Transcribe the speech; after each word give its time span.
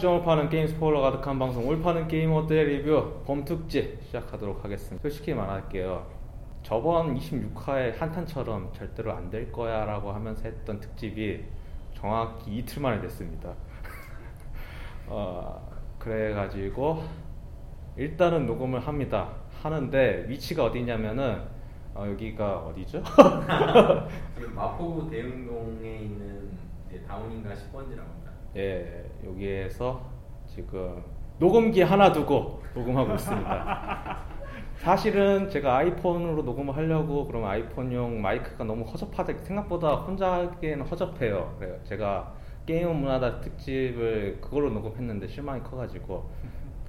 직접 0.00 0.24
파는 0.24 0.48
게임 0.48 0.66
스포일러 0.66 1.02
가득한 1.02 1.38
방송 1.38 1.68
올파는 1.68 2.08
게이머들의 2.08 2.64
리뷰 2.78 3.20
봄 3.26 3.44
특집 3.44 3.98
시작하도록 4.04 4.64
하겠습니다. 4.64 5.02
솔직히 5.02 5.34
말할게요. 5.34 6.06
저번 6.62 7.14
26화의 7.18 7.98
한탄처럼 7.98 8.72
절대로 8.72 9.12
안 9.12 9.28
될 9.28 9.52
거야 9.52 9.84
라고 9.84 10.10
하면서 10.10 10.42
했던 10.44 10.80
특집이 10.80 11.44
정확히 11.92 12.56
이틀 12.56 12.80
만에 12.80 12.98
됐습니다. 13.02 13.52
어, 15.06 15.70
그래가지고 15.98 17.04
일단은 17.98 18.46
녹음을 18.46 18.80
합니다. 18.80 19.28
하는데 19.62 20.24
위치가 20.28 20.64
어디냐면은 20.64 21.42
어, 21.94 22.06
여기가 22.08 22.60
어디죠? 22.60 23.02
지금 24.34 24.54
마포구 24.56 25.10
대흥동에 25.10 25.98
있는 25.98 26.52
다운인가 27.06 27.50
10번지라고 27.50 27.98
합니다. 27.98 28.29
예, 28.56 29.04
여기에서 29.24 30.00
지금 30.46 31.02
녹음기 31.38 31.82
하나 31.82 32.12
두고 32.12 32.62
녹음하고 32.74 33.14
있습니다. 33.14 34.18
사실은 34.76 35.48
제가 35.48 35.76
아이폰으로 35.76 36.42
녹음을 36.42 36.74
하려고 36.74 37.26
그러면 37.26 37.50
아이폰용 37.50 38.20
마이크가 38.20 38.64
너무 38.64 38.84
허접하다 38.84 39.38
생각보다 39.38 39.94
혼자 39.96 40.32
하기에는 40.32 40.86
허접해요. 40.86 41.56
그래요. 41.58 41.78
제가 41.84 42.32
게임 42.66 42.96
문화다 42.96 43.40
특집을 43.40 44.38
그걸로 44.40 44.70
녹음했는데 44.70 45.28
실망이 45.28 45.62
커가지고 45.62 46.28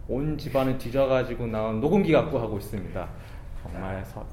온 0.08 0.38
집안을 0.38 0.77
뒤져가지고 0.77 1.48
나온 1.48 1.80
녹음기 1.80 2.11
갖고 2.11 2.39
하고 2.39 2.58
있습니다. 2.58 3.08
정말 3.61 4.04
서, 4.05 4.26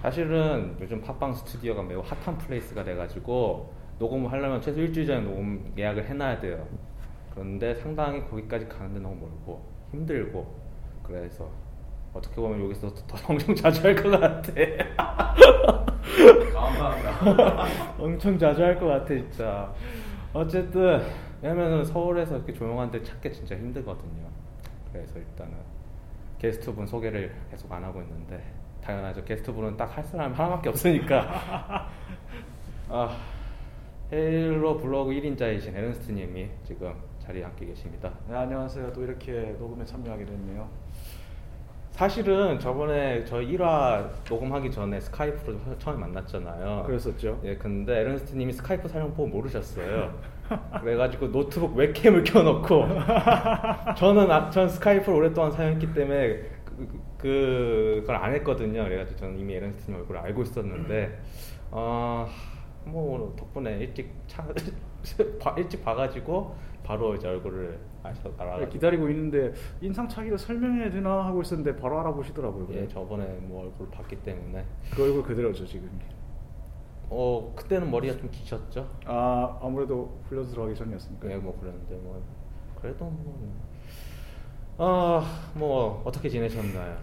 사실은 0.00 0.76
요즘 0.80 1.00
팟빵 1.00 1.34
스튜디오가 1.34 1.82
매우 1.82 2.00
hot한 2.00 2.36
place가 2.38 2.84
돼가지고 2.84 3.72
녹음을 4.02 4.32
하려면 4.32 4.60
최소 4.60 4.80
일주일 4.80 5.06
전에 5.06 5.20
녹음 5.20 5.72
예약을 5.78 6.04
해놔야 6.08 6.40
돼요. 6.40 6.66
그런데 7.32 7.72
상당히 7.76 8.20
거기까지 8.28 8.66
가는데 8.68 8.98
너무 8.98 9.14
멀고 9.14 9.62
힘들고 9.92 10.44
그래서 11.04 11.48
어떻게 12.12 12.34
보면 12.34 12.64
여기서 12.64 12.92
더 13.06 13.16
엄청 13.32 13.54
자주 13.54 13.80
할 13.86 13.94
것 13.94 14.10
같아. 14.18 14.52
감사합니다. 16.52 17.64
엄청 18.02 18.36
자주 18.36 18.64
할 18.64 18.76
것 18.78 18.86
같아 18.86 19.06
진짜. 19.06 19.72
어쨌든 20.32 21.00
왜냐면은 21.40 21.84
서울에서 21.84 22.36
이렇게 22.38 22.52
조용한 22.52 22.90
데 22.90 23.00
찾기 23.04 23.32
진짜 23.32 23.54
힘들거든요. 23.54 24.26
그래서 24.92 25.16
일단은 25.16 25.54
게스트분 26.40 26.86
소개를 26.88 27.32
계속 27.52 27.70
안 27.70 27.84
하고 27.84 28.00
있는데 28.02 28.42
당연하죠. 28.82 29.22
게스트분은 29.24 29.76
딱 29.76 29.96
할 29.96 30.02
사람 30.02 30.32
하나밖에 30.32 30.70
없으니까. 30.70 31.88
아, 32.90 33.16
헤일로 34.12 34.76
블로그 34.76 35.12
1인자이신 35.12 35.74
에른스트님이 35.74 36.46
지금 36.64 36.92
자리에 37.18 37.44
함께 37.44 37.64
계십니다. 37.64 38.12
네, 38.28 38.36
안녕하세요. 38.36 38.92
또 38.92 39.02
이렇게 39.02 39.56
녹음에 39.58 39.86
참여하게 39.86 40.26
됐네요. 40.26 40.68
사실은 41.92 42.58
저번에 42.58 43.24
저희 43.24 43.56
1화 43.56 44.10
녹음하기 44.28 44.70
전에 44.70 45.00
스카이프로 45.00 45.56
처음 45.78 46.00
만났잖아요. 46.00 46.84
그랬었죠. 46.86 47.40
예, 47.44 47.56
근데 47.56 48.00
에른스트님이 48.00 48.52
스카이프 48.52 48.86
사용법 48.86 49.30
모르셨어요. 49.30 50.12
그래가지고 50.80 51.32
노트북 51.32 51.74
웹캠을 51.74 52.24
켜놓고 52.24 52.86
저는 53.96 54.30
아, 54.30 54.50
전 54.50 54.68
스카이프를 54.68 55.18
오랫동안 55.18 55.50
사용했기 55.52 55.94
때문에 55.94 56.42
그, 56.66 56.88
그, 57.16 57.96
그걸 58.02 58.16
안 58.16 58.34
했거든요. 58.34 58.84
그래가지고 58.84 59.18
저는 59.18 59.38
이미 59.38 59.54
에른스트님 59.54 60.00
얼굴을 60.00 60.20
알고 60.20 60.42
있었는데 60.42 61.18
어, 61.70 62.28
뭐 62.84 63.34
덕분에 63.36 63.78
일찍 63.78 64.12
차, 64.26 64.44
봐- 65.40 65.54
일찍 65.56 65.84
봐가지고 65.84 66.54
바로 66.84 67.14
이제 67.14 67.28
얼굴을 67.28 67.78
알아. 68.38 68.58
네, 68.58 68.68
기다리고 68.68 69.08
있는데 69.10 69.52
인상착의를 69.80 70.36
설명해야 70.36 70.90
되나 70.90 71.24
하고 71.26 71.42
있었는데 71.42 71.76
바로 71.80 72.00
알아보시더라고요. 72.00 72.66
예, 72.70 72.88
저번에 72.88 73.24
뭐 73.42 73.62
얼굴 73.64 73.88
봤기 73.90 74.16
때문에 74.22 74.64
그 74.94 75.04
얼굴 75.04 75.22
그대로죠 75.22 75.64
지금. 75.64 75.88
어 77.08 77.52
그때는 77.54 77.90
머리가 77.90 78.16
좀 78.16 78.28
기셨죠. 78.30 78.88
아 79.04 79.58
아무래도 79.62 80.18
훈련 80.28 80.48
들어가기 80.48 80.74
전이었으니까. 80.74 81.30
예, 81.30 81.36
뭐 81.36 81.56
그랬는데 81.60 81.94
뭐 81.96 82.20
그래도 82.80 83.04
뭐. 83.04 83.52
아뭐 84.78 86.02
어떻게 86.04 86.28
지내셨나요? 86.28 86.96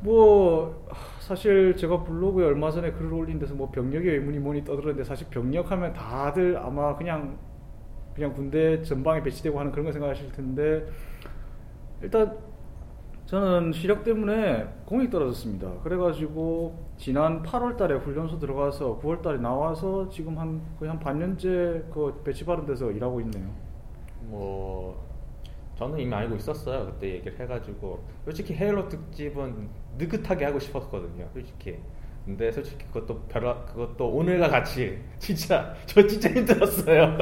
뭐 0.00 0.86
사실 1.20 1.76
제가 1.76 2.04
블로그에 2.04 2.46
얼마 2.46 2.70
전에 2.70 2.92
글을 2.92 3.12
올린 3.12 3.38
데서 3.38 3.54
뭐 3.54 3.70
병력의 3.70 4.14
의문이 4.14 4.38
뭐니 4.38 4.64
떠들었는데 4.64 5.04
사실 5.04 5.26
병력하면 5.28 5.92
다들 5.92 6.56
아마 6.56 6.96
그냥 6.96 7.38
그냥 8.14 8.32
군대 8.32 8.82
전방에 8.82 9.22
배치되고 9.22 9.58
하는 9.58 9.70
그런 9.70 9.86
거 9.86 9.92
생각하실 9.92 10.32
텐데 10.32 10.86
일단 12.02 12.36
저는 13.26 13.72
시력 13.72 14.04
때문에 14.04 14.66
공이 14.86 15.10
떨어졌습니다. 15.10 15.80
그래가지고 15.82 16.88
지난 16.96 17.42
8월달에 17.42 18.00
훈련소 18.00 18.38
들어가서 18.38 19.00
9월달에 19.02 19.38
나와서 19.38 20.08
지금 20.08 20.38
한 20.38 20.62
거의 20.78 20.88
한 20.88 20.98
반년째 20.98 21.84
그 21.92 22.22
배치 22.24 22.46
받은 22.46 22.64
데서 22.64 22.90
일하고 22.90 23.20
있네요. 23.20 23.50
뭐 24.22 25.07
저는 25.78 26.00
이미 26.00 26.12
알고 26.12 26.34
있었어요. 26.36 26.86
그때 26.86 27.08
얘기를 27.14 27.38
해가지고 27.38 28.04
솔직히 28.24 28.52
헤일로 28.52 28.88
특집은 28.88 29.68
느긋하게 29.96 30.46
하고 30.46 30.58
싶었거든요. 30.58 31.28
솔직히. 31.32 31.78
근데 32.24 32.50
솔직히 32.50 32.84
그것도 32.86 33.20
별 33.28 33.42
그것도 33.64 34.08
오늘과 34.10 34.48
같이 34.48 34.98
진짜 35.18 35.72
저 35.86 36.04
진짜 36.04 36.30
힘들었어요. 36.30 37.16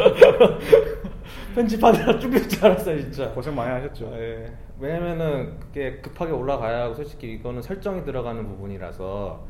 편집하느라 1.55 2.19
쭈글 2.19 2.49
줄 2.49 2.65
알았어요 2.65 3.03
진짜. 3.03 3.31
고생 3.33 3.55
많이 3.55 3.71
하셨죠. 3.73 4.11
예. 4.15 4.51
왜냐면은 4.81 5.61
그게 5.61 5.99
급하게 6.01 6.33
올라가야 6.33 6.85
하고 6.85 6.95
솔직히 6.95 7.35
이거는 7.35 7.61
설정이 7.61 8.05
들어가는 8.05 8.47
부분이라서 8.49 9.45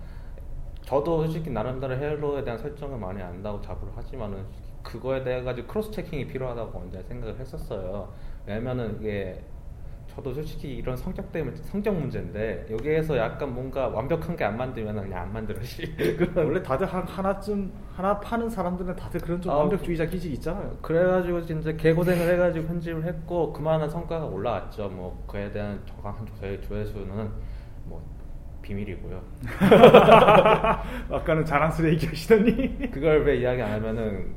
저도 0.83 1.23
솔직히 1.25 1.51
나름대로 1.51 1.95
헤일로에 1.95 2.43
대한 2.43 2.59
설정을 2.59 2.99
많이 2.99 3.23
안다고 3.23 3.61
자부를 3.61 3.97
하지만은 3.97 4.45
그거에 4.83 5.23
대해 5.25 5.43
가지고 5.43 5.67
크로스 5.69 5.91
체킹이 5.93 6.27
필요하다고 6.27 6.79
언제 6.79 7.03
생각을 7.03 7.39
했었어요. 7.39 8.13
왜냐면은 8.47 8.97
이게 9.01 9.41
저도 10.09 10.33
솔직히 10.33 10.77
이런 10.77 10.97
성격 10.97 11.31
때문에 11.31 11.55
성격 11.57 11.95
문제인데 11.95 12.67
여기에서 12.71 13.19
약간 13.19 13.53
뭔가 13.53 13.89
완벽한 13.89 14.35
게 14.35 14.45
안 14.45 14.57
만들면 14.57 14.97
그냥 15.03 15.23
안 15.25 15.33
만들어 15.33 15.61
씨. 15.63 15.83
그런 16.17 16.47
원래 16.47 16.63
다들 16.63 16.87
한 16.87 17.03
하나쯤 17.03 17.71
하나 17.95 18.19
파는 18.21 18.49
사람들은 18.49 18.97
다들 18.97 19.21
그런 19.21 19.41
좀 19.43 19.53
아, 19.53 19.57
완벽주의자 19.57 20.07
기질이 20.07 20.35
있잖아요. 20.35 20.75
그래가지고 20.81 21.43
진짜 21.43 21.73
개고생을 21.77 22.33
해가지고 22.33 22.67
편집을 22.67 23.05
했고 23.05 23.53
그만한 23.53 23.91
성과가 23.91 24.25
올라왔죠. 24.25 24.89
뭐 24.89 25.23
그에 25.27 25.51
대한 25.53 25.81
정확한 25.87 26.25
조회 26.27 26.59
조회수는 26.63 27.31
뭐 27.85 28.03
비밀이고요. 28.63 29.23
아까는 31.11 31.45
자랑스레 31.45 31.91
얘기하시더니 31.93 32.91
그걸 32.91 33.25
왜 33.25 33.37
이야기 33.39 33.61
안 33.61 33.73
하면은 33.73 34.35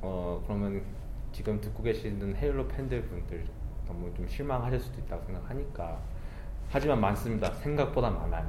어 0.00 0.42
그러면 0.46 0.80
지금 1.36 1.60
듣고 1.60 1.82
계시는 1.82 2.34
헤일로 2.34 2.66
팬들 2.66 3.02
분들 3.02 3.44
너무 3.86 4.10
좀 4.14 4.26
실망하실 4.26 4.80
수도 4.80 4.98
있다고 5.02 5.22
생각하니까 5.26 5.98
하지만 6.70 6.98
많습니다. 6.98 7.52
생각보다 7.52 8.08
많아요. 8.08 8.46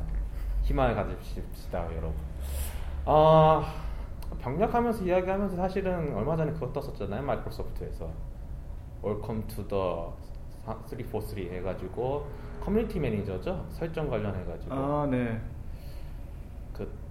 희망을 0.64 0.96
가집시다 0.96 1.86
여러분. 1.92 2.14
아 3.04 3.74
병력하면서 4.40 5.04
이야기하면서 5.04 5.58
사실은 5.58 6.16
얼마 6.16 6.38
전에 6.38 6.54
그거 6.54 6.72
떴었잖아요 6.72 7.22
마이크로소프트에서 7.24 8.10
Welcome 9.04 9.46
to 9.48 9.68
the 9.68 10.06
343 10.66 11.40
해가지고 11.56 12.26
커뮤니티 12.62 13.02
매니저죠 13.02 13.66
설정 13.72 14.10
관련해가지고 14.10 14.74
아 14.74 15.08
네. 15.12 15.42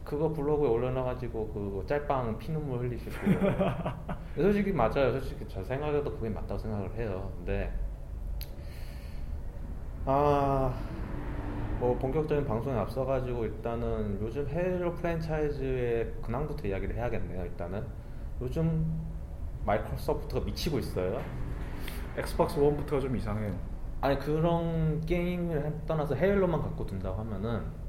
그 0.07 0.11
그거 0.11 0.33
블로그에 0.33 0.69
올려놔가지고 0.69 1.49
그 1.53 1.85
짤방 1.87 2.39
피눈물 2.39 2.79
흘리시고. 2.79 3.11
솔직히 4.37 4.73
맞아요. 4.73 5.11
솔직히 5.13 5.45
저 5.49 5.63
생각해도 5.65 6.17
그게 6.17 6.31
맞다고 6.31 6.59
생각을 6.59 6.95
해요. 6.95 7.33
근데 7.39 7.73
아뭐 10.05 10.73
본격적인 11.99 12.45
방송에 12.47 12.79
앞서가지고 12.79 13.45
일단은 13.47 14.19
요즘 14.23 14.47
헤일로 14.49 14.95
프랜차이즈의 14.95 16.15
근황부터 16.23 16.69
이야기를 16.69 16.95
해야겠네요 16.95 17.45
일단은. 17.45 17.85
요즘 18.41 18.87
마이크로소프트가 19.65 20.45
미치고 20.45 20.79
있어요. 20.79 21.21
엑스박스 22.17 22.61
원부터가 22.61 23.01
좀 23.01 23.17
이상해요. 23.17 23.53
아니 24.01 24.17
그런 24.21 25.01
게임을 25.01 25.81
떠나서 25.87 26.15
헤일로만 26.15 26.63
갖고 26.63 26.87
둔다고 26.87 27.19
하면은 27.21 27.86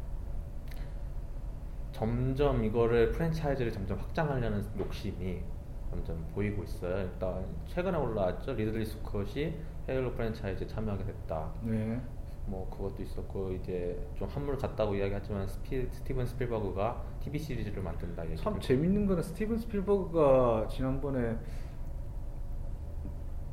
점점 1.98 2.64
이거를 2.64 3.12
프랜차이즈를 3.12 3.72
점점 3.72 3.98
확장하려는 3.98 4.64
욕심이 4.78 5.42
점점 5.90 6.24
보이고 6.36 6.64
있어요. 6.64 7.00
일단 7.00 7.44
최근에 7.66 7.98
올라왔죠 7.98 8.54
리들리 8.54 8.86
스콧이 8.86 9.56
헤일로 9.90 10.12
프랜차이즈에 10.14 10.68
참여하게 10.68 11.06
됐다. 11.06 11.52
네. 11.64 12.00
뭐 12.46 12.70
그것도 12.70 13.02
있었고 13.02 13.52
이제 13.54 14.00
좀 14.16 14.28
한물 14.28 14.58
갔다고 14.58 14.96
이야기하지만 14.96 15.48
스피, 15.48 15.88
스티븐 15.92 16.26
스필버그가 16.28 17.04
TV 17.24 17.40
시리즈를 17.40 17.82
만든다 17.82 18.26
얘기. 18.26 18.38
참 18.38 18.60
재밌는 18.60 19.08
거는 19.08 19.24
스티븐 19.24 19.58
스필버그가 19.58 20.68
지난번에 20.70 21.36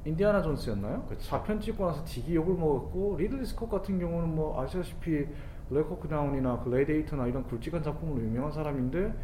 인디아나 0.05 0.43
존스였나요? 0.43 1.07
그쵸. 1.07 1.31
4편 1.31 1.63
찍고 1.63 1.87
나서 1.87 2.05
되게 2.05 2.35
욕을 2.35 2.55
먹었고 2.57 3.17
리들리 3.17 3.47
스콧 3.47 3.71
같은 3.71 3.99
경우는 3.99 4.35
뭐 4.35 4.61
아시다시피 4.61 5.27
블랙호크 5.69 6.09
다운이나 6.09 6.61
글래디에이터나 6.61 7.27
이런 7.27 7.45
굵직한 7.45 7.83
작품으로 7.83 8.23
유명한 8.23 8.53
사람인데 8.53 9.15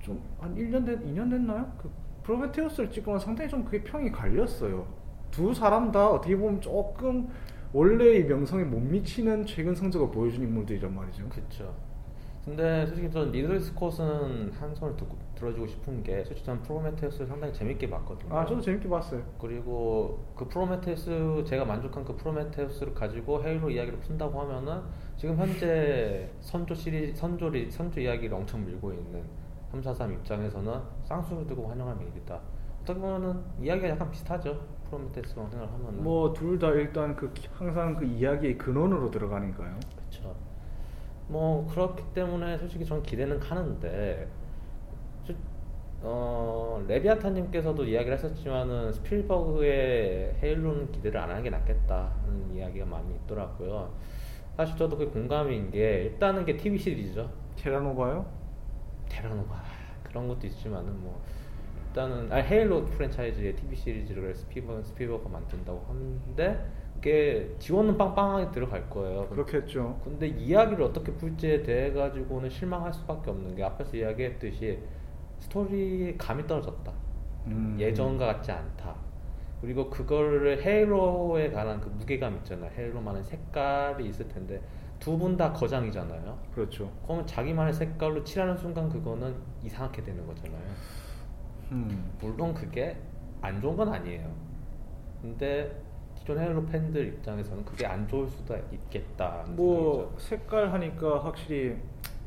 좀 0.00 0.20
한 0.40 0.54
1년 0.54 0.86
됐, 0.86 0.98
2년 1.04 1.30
됐나요? 1.30 1.70
그 1.78 1.90
프로메테우스를 2.22 2.90
찍고 2.90 3.12
나서 3.12 3.26
상당히 3.26 3.50
좀 3.50 3.64
그게 3.64 3.82
평이 3.82 4.10
갈렸어요. 4.10 4.86
두 5.30 5.52
사람 5.54 5.92
다 5.92 6.08
어떻게 6.08 6.36
보면 6.36 6.60
조금 6.60 7.28
원래의 7.72 8.24
명성에 8.24 8.64
못 8.64 8.80
미치는 8.80 9.46
최근 9.46 9.74
성적을 9.74 10.10
보여준 10.10 10.42
인물들이란 10.42 10.94
말이죠. 10.94 11.28
그쵸. 11.28 11.74
근데 12.44 12.86
솔직히 12.86 13.10
저는 13.10 13.32
리들리 13.32 13.60
스콧은 13.60 14.52
한 14.52 14.74
손을 14.74 14.96
듣고, 14.96 15.16
들어주고 15.34 15.66
싶은 15.66 16.02
게 16.02 16.24
솔직히 16.24 16.44
저는 16.46 16.62
프로메테우스를 16.62 17.26
상당히 17.26 17.52
재밌게 17.52 17.90
봤거든요. 17.90 18.34
아 18.34 18.46
저도 18.46 18.60
재밌게 18.62 18.88
봤어요. 18.88 19.22
그리고 19.38 20.24
그 20.34 20.48
프로메테우스 20.48 21.44
제가 21.46 21.64
만족한 21.66 22.04
그 22.04 22.16
프로메테우스를 22.16 22.94
가지고 22.94 23.42
헤일로 23.44 23.70
이야기를 23.70 23.98
푼다고 24.00 24.40
하면은 24.40 24.80
지금 25.16 25.36
현재 25.36 26.30
선조 26.40 26.74
시리즈 26.74 27.14
선조 27.18 27.50
리 27.50 27.70
선조 27.70 28.00
이야기를 28.00 28.34
엄청 28.34 28.64
밀고 28.64 28.92
있는 28.94 29.22
343 29.70 30.12
입장에서는 30.14 30.80
쌍수를 31.04 31.46
두고 31.46 31.68
환영할 31.68 31.96
일이다. 32.00 32.40
어떻게 32.82 32.98
보면은 32.98 33.38
이야기가 33.60 33.90
약간 33.90 34.10
비슷하죠. 34.10 34.58
프로메테우스랑 34.88 35.50
생각을 35.50 35.72
하면은 35.74 36.02
뭐둘 36.02 36.58
다 36.58 36.68
일단 36.70 37.14
그 37.14 37.30
기- 37.34 37.48
항상 37.52 37.94
그 37.94 38.04
이야기의 38.06 38.56
근원으로 38.56 39.10
들어가니까요. 39.10 39.78
그렇죠. 39.94 40.34
뭐 41.30 41.66
그렇기 41.70 42.02
때문에 42.12 42.58
솔직히 42.58 42.84
저는 42.84 43.02
기대는 43.02 43.40
하는데 43.40 44.26
저- 45.24 45.34
어, 46.02 46.82
레비아타님께서도 46.88 47.84
이야기를 47.84 48.14
했었지만은 48.16 48.92
스필버그의 48.92 50.36
헤일로는 50.42 50.90
기대를 50.92 51.20
안 51.20 51.30
하는 51.30 51.42
게 51.42 51.50
낫겠다는 51.50 52.54
이야기가 52.54 52.84
많이 52.86 53.14
있더라고요. 53.14 53.92
사실 54.56 54.76
저도 54.76 54.96
그 54.96 55.08
공감인 55.10 55.70
게 55.70 56.04
일단은 56.04 56.44
게 56.44 56.56
TV 56.56 56.78
시리즈죠. 56.78 57.30
테라노바요? 57.56 58.26
테라노바 59.08 59.62
그런 60.02 60.26
것도 60.26 60.46
있지만은 60.48 61.00
뭐 61.00 61.20
일단은 61.88 62.32
아 62.32 62.36
헤일로 62.36 62.86
프랜차이즈의 62.86 63.54
TV 63.56 63.76
시리즈를 63.76 64.34
스필버그 64.34 64.82
스필버그가 64.82 65.28
만든다고 65.28 65.84
하는데 65.88 66.66
그게 67.00 67.54
지원은 67.58 67.96
빵빵하게 67.96 68.50
들어갈 68.50 68.88
거예요. 68.90 69.26
그렇겠죠. 69.28 69.98
근데 70.04 70.26
이야기를 70.28 70.84
어떻게 70.84 71.12
풀지에 71.14 71.62
대해 71.62 71.92
가지고는 71.92 72.50
실망할 72.50 72.92
수밖에 72.92 73.30
없는 73.30 73.54
게 73.56 73.64
앞에서 73.64 73.96
이야기했듯이 73.96 74.78
스토리의 75.38 76.18
감이 76.18 76.46
떨어졌다. 76.46 76.92
음. 77.46 77.76
예전과 77.78 78.26
같지 78.26 78.52
않다. 78.52 78.94
그리고 79.62 79.88
그거를 79.88 80.62
헤일로에 80.62 81.50
관한 81.50 81.80
그 81.80 81.88
무게감 81.88 82.36
있잖아요. 82.38 82.70
헤일로만의 82.76 83.24
색깔이 83.24 84.06
있을 84.08 84.28
텐데 84.28 84.60
두 84.98 85.16
분 85.18 85.36
다 85.38 85.50
거장이잖아요. 85.54 86.38
그렇죠. 86.54 86.92
그러면 87.04 87.26
자기만의 87.26 87.72
색깔로 87.72 88.22
칠하는 88.24 88.58
순간 88.58 88.90
그거는 88.90 89.34
이상하게 89.64 90.02
되는 90.02 90.26
거잖아요. 90.26 90.76
음. 91.72 92.12
물론 92.20 92.52
그게 92.52 92.98
안 93.40 93.58
좋은 93.60 93.76
건 93.76 93.88
아니에요. 93.88 94.30
근데 95.22 95.82
헤일로 96.38 96.66
팬들 96.66 97.06
입장에서는 97.08 97.64
그게 97.64 97.86
안 97.86 98.06
좋을 98.08 98.28
수도 98.28 98.56
있겠다. 98.72 99.44
뭐 99.50 100.14
색깔 100.18 100.72
하니까 100.72 101.24
확실히 101.24 101.76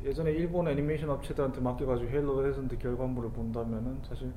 예전에 0.03 0.31
일본 0.31 0.67
애니메이션 0.67 1.09
업체들한테 1.09 1.61
맡겨가지고 1.61 2.09
헤일로 2.09 2.41
레전드 2.41 2.77
결과물을 2.77 3.29
본다면은 3.31 3.99
사실 4.03 4.31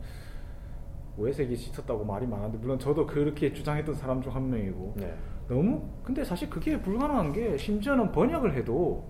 외색이 1.18 1.56
짙었다고 1.56 2.04
말이 2.04 2.26
많은데 2.26 2.58
물론 2.58 2.78
저도 2.78 3.06
그렇게 3.06 3.52
주장했던 3.52 3.94
사람 3.94 4.20
중 4.22 4.32
한 4.34 4.50
명이고 4.50 4.94
네. 4.96 5.14
너무 5.48 5.82
근데 6.02 6.22
사실 6.24 6.50
그게 6.50 6.80
불가능한 6.80 7.32
게 7.32 7.56
심지어는 7.56 8.12
번역을 8.12 8.54
해도 8.54 9.04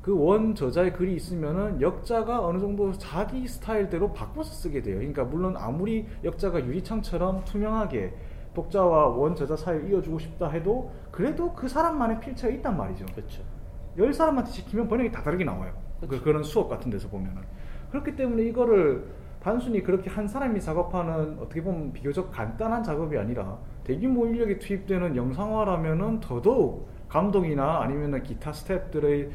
그 0.00 0.14
원 0.16 0.54
저자의 0.54 0.94
글이 0.94 1.14
있으면은 1.16 1.80
역자가 1.82 2.44
어느 2.46 2.58
정도 2.58 2.90
자기 2.92 3.46
스타일대로 3.46 4.14
바꿔서 4.14 4.50
쓰게 4.54 4.80
돼요. 4.80 4.96
그러니까 4.96 5.24
물론 5.24 5.54
아무리 5.58 6.06
역자가 6.24 6.64
유리창처럼 6.64 7.44
투명하게 7.44 8.14
독자와 8.54 9.08
원 9.08 9.34
저자 9.34 9.56
사이를 9.56 9.90
이어주고 9.90 10.18
싶다 10.18 10.48
해도 10.48 10.90
그래도 11.10 11.52
그 11.52 11.68
사람만의 11.68 12.20
필체가 12.20 12.52
있단 12.54 12.76
말이죠. 12.76 13.06
그렇죠. 13.14 13.42
열 13.98 14.12
사람한테 14.12 14.50
시키면 14.50 14.88
번역이 14.88 15.10
다 15.12 15.22
다르게 15.22 15.44
나와요. 15.44 15.72
그, 16.00 16.20
그런 16.22 16.42
수업 16.42 16.68
같은 16.68 16.90
데서 16.90 17.08
보면은. 17.08 17.42
그렇기 17.90 18.16
때문에 18.16 18.44
이거를 18.44 19.04
단순히 19.42 19.82
그렇게 19.82 20.10
한 20.10 20.28
사람이 20.28 20.60
작업하는 20.60 21.38
어떻게 21.40 21.62
보면 21.62 21.92
비교적 21.92 22.30
간단한 22.30 22.82
작업이 22.82 23.16
아니라 23.16 23.58
대규모 23.84 24.26
인력이 24.26 24.58
투입되는 24.58 25.16
영상화라면은 25.16 26.20
더더욱 26.20 26.88
감독이나 27.08 27.80
아니면은 27.80 28.22
기타 28.22 28.52
스태프들의 28.52 29.30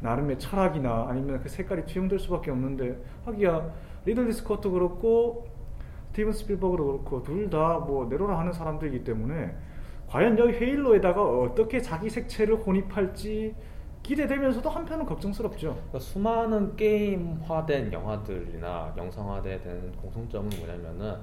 나름의 0.00 0.38
철학이나 0.38 1.06
아니면 1.08 1.40
그 1.42 1.48
색깔이 1.48 1.84
투영될 1.86 2.18
수밖에 2.18 2.50
없는데 2.50 2.96
하기야 3.26 3.70
리들리 4.06 4.32
스콧도 4.32 4.70
그렇고 4.70 5.46
스티븐 6.20 6.32
스필버그도 6.32 6.84
그렇고 6.86 7.22
둘 7.22 7.50
다 7.50 7.78
뭐 7.80 8.06
내로라 8.06 8.38
하는 8.38 8.52
사람들이기 8.52 9.04
때문에 9.04 9.54
과연 10.08 10.38
여기 10.38 10.52
헤일로에다가 10.54 11.22
어떻게 11.22 11.80
자기 11.80 12.10
색채를 12.10 12.56
혼입할지 12.56 13.54
기대되면서도 14.02 14.68
한편은 14.68 15.06
걱정스럽죠. 15.06 15.74
그러니까 15.74 15.98
수많은 15.98 16.76
게임화된 16.76 17.92
영화들이나 17.92 18.94
영상화된 18.96 19.92
공통점은 20.00 20.50
뭐냐면은 20.58 21.16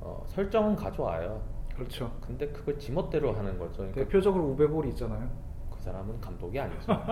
어, 0.00 0.22
설정은 0.26 0.76
가져와요. 0.76 1.40
그렇죠. 1.74 2.10
근데 2.20 2.48
그걸 2.48 2.78
지멋대로 2.78 3.32
하는 3.32 3.58
거죠. 3.58 3.78
그러니까 3.78 4.00
대표적으로 4.02 4.44
우베볼이 4.50 4.90
있잖아요. 4.90 5.28
그 5.70 5.80
사람은 5.82 6.20
감독이 6.20 6.58
아니죠. 6.58 6.92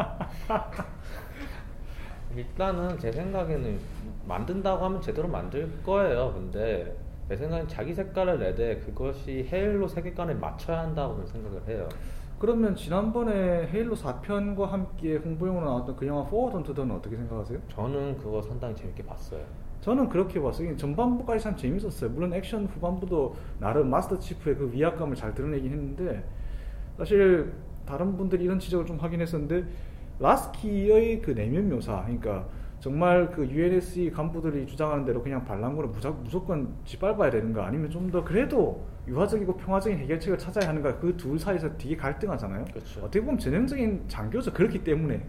일단은 2.35 2.99
제 2.99 3.13
생각에는 3.13 3.79
만든다고 4.27 4.85
하면 4.85 5.01
제대로 5.01 5.29
만들 5.29 5.71
거예요. 5.85 6.33
근데 6.35 6.95
제 7.29 7.37
생각엔 7.37 7.67
자기 7.67 7.93
색깔을 7.93 8.39
내되 8.39 8.79
그것이 8.81 9.49
헤일로 9.51 9.89
세계관에 9.89 10.35
맞춰야 10.35 10.81
한다고 10.81 11.25
생각을 11.27 11.67
해요. 11.67 11.89
그러면 12.39 12.77
지난번에 12.77 13.67
헤일로 13.67 13.97
4편과 13.97 14.67
함께 14.67 15.17
홍보용으로 15.17 15.65
나왔던 15.67 15.97
그 15.97 16.07
영화 16.07 16.25
포워드 16.25 16.57
언투 16.57 16.71
던은 16.71 16.91
어떻게 16.95 17.17
생각하세요? 17.17 17.59
저는 17.69 18.19
그거 18.19 18.43
상당히 18.43 18.77
재밌게 18.77 19.05
봤어요. 19.05 19.43
저는 19.81 20.09
그렇게 20.09 20.41
봤어요. 20.41 20.77
전반부까지 20.77 21.43
참 21.43 21.57
재밌었어요. 21.57 22.11
물론 22.11 22.33
액션 22.33 22.67
후반부도 22.67 23.35
나름 23.59 23.91
마스터 23.91 24.19
치프의 24.19 24.57
그 24.57 24.73
위압감을 24.73 25.17
잘 25.17 25.35
드러내긴 25.35 25.71
했는데 25.73 26.25
사실 26.99 27.53
다른 27.87 28.17
분들이 28.17 28.45
이런 28.45 28.59
지적을 28.59 28.87
좀 28.87 28.99
하긴 28.99 29.21
했었는데 29.21 29.65
라스키의 30.19 31.23
그 31.23 31.33
내면 31.33 31.69
묘사, 31.69 32.03
그러니까 32.03 32.47
정말 32.81 33.31
그 33.31 33.47
UNSC 33.49 34.11
간부들이 34.11 34.67
주장하는 34.67 35.05
대로 35.05 35.23
그냥 35.23 35.45
반란군을 35.45 35.89
무자, 35.91 36.11
무조건 36.11 36.75
짓밟아야 36.85 37.31
되는가 37.31 37.67
아니면 37.67 37.91
좀 37.91 38.11
더 38.11 38.23
그래도 38.25 38.85
유화적이고 39.09 39.57
평화적인 39.57 39.99
해결책을 39.99 40.39
찾아야 40.39 40.69
하는가 40.69 40.99
그 40.99 41.17
둘 41.17 41.39
사이에서 41.39 41.77
되게 41.77 41.97
갈등하잖아요. 41.97 42.65
그렇죠. 42.67 43.01
어떻게 43.01 43.21
보면 43.21 43.39
전형적인 43.39 44.05
장교죠. 44.09 44.53
그렇기 44.53 44.85
때문에. 44.85 45.25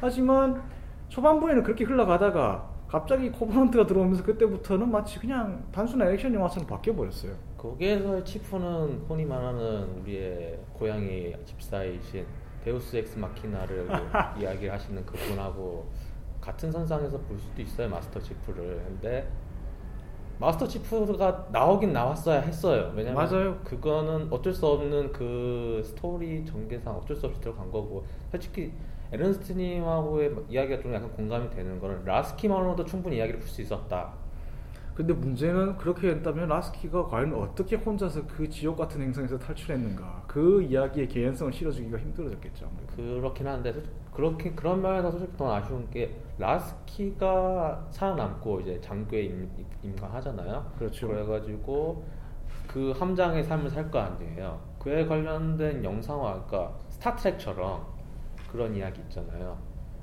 하지만 0.00 0.62
초반부에는 1.08 1.62
그렇게 1.62 1.84
흘러가다가 1.84 2.68
갑자기 2.88 3.30
코버넌트가 3.30 3.86
들어오면서 3.86 4.22
그때부터는 4.24 4.90
마치 4.90 5.18
그냥 5.18 5.64
단순한 5.72 6.12
액션 6.12 6.32
영화처럼 6.34 6.66
바뀌어 6.68 6.94
버렸어요. 6.94 7.32
거기에서의 7.58 8.24
치프는 8.24 9.04
흔히 9.08 9.24
말하는 9.24 10.00
우리의 10.00 10.58
고양이 10.72 11.34
집사이신 11.44 12.24
deus 12.64 12.96
ex 12.96 13.18
machina를 13.18 13.88
이야기를 14.40 14.72
하시는 14.72 15.04
그분하고 15.06 15.86
같은 16.46 16.70
선상에서 16.70 17.18
볼 17.18 17.36
수도 17.36 17.60
있어요 17.60 17.88
마스터 17.88 18.20
치프를. 18.20 18.80
근데 18.86 19.28
마스터 20.38 20.68
치프가 20.68 21.48
나오긴 21.50 21.92
나왔어야 21.92 22.40
했어요. 22.40 22.92
왜냐면 22.94 23.14
맞아요. 23.14 23.58
그거는 23.64 24.28
어쩔 24.30 24.52
수 24.52 24.64
없는 24.64 25.10
그 25.12 25.82
스토리 25.84 26.44
전개상 26.46 26.94
어쩔 26.94 27.16
수 27.16 27.26
없이 27.26 27.40
들어간 27.40 27.70
거고 27.72 28.04
솔직히 28.30 28.72
에른스트님하고의 29.10 30.36
이야기가 30.48 30.82
좀 30.82 30.94
약간 30.94 31.10
공감이 31.12 31.50
되는 31.50 31.80
거는 31.80 32.04
라스키만으로도 32.04 32.84
충분히 32.84 33.16
이야기를 33.16 33.40
풀 33.40 33.48
수 33.48 33.62
있었다 33.62 34.12
근데 34.96 35.12
문제는 35.12 35.76
그렇게 35.76 36.08
했다면 36.08 36.48
라스키가 36.48 37.04
과연 37.08 37.34
어떻게 37.34 37.76
혼자서 37.76 38.26
그 38.26 38.48
지옥 38.48 38.78
같은 38.78 39.02
행성에서 39.02 39.38
탈출했는가 39.38 40.24
그 40.26 40.62
이야기의 40.62 41.06
개연성을 41.08 41.52
실어주기가 41.52 41.98
힘들어졌겠죠. 41.98 42.66
아무래도. 42.66 42.96
그렇긴 43.20 43.46
한데 43.46 43.72
솔- 43.74 43.84
그렇게 44.14 44.52
그런 44.52 44.80
면에서 44.80 45.10
솔직히 45.10 45.36
더 45.36 45.54
아쉬운 45.54 45.88
게 45.90 46.16
라스키가 46.38 47.88
살아남고 47.90 48.60
이제 48.60 48.80
장교에 48.80 49.24
임, 49.24 49.50
임관하잖아요. 49.82 50.72
그렇죠. 50.78 51.08
그래가지고 51.08 52.02
그 52.66 52.92
함장의 52.92 53.44
삶을 53.44 53.68
살 53.70 53.90
거 53.90 53.98
아니에요. 53.98 54.58
그에 54.78 55.04
관련된 55.04 55.84
영상화, 55.84 56.42
그러니까 56.46 56.72
스타트렉처럼 56.88 57.84
그런 58.50 58.74
이야기 58.74 59.00
있잖아요. 59.02 59.58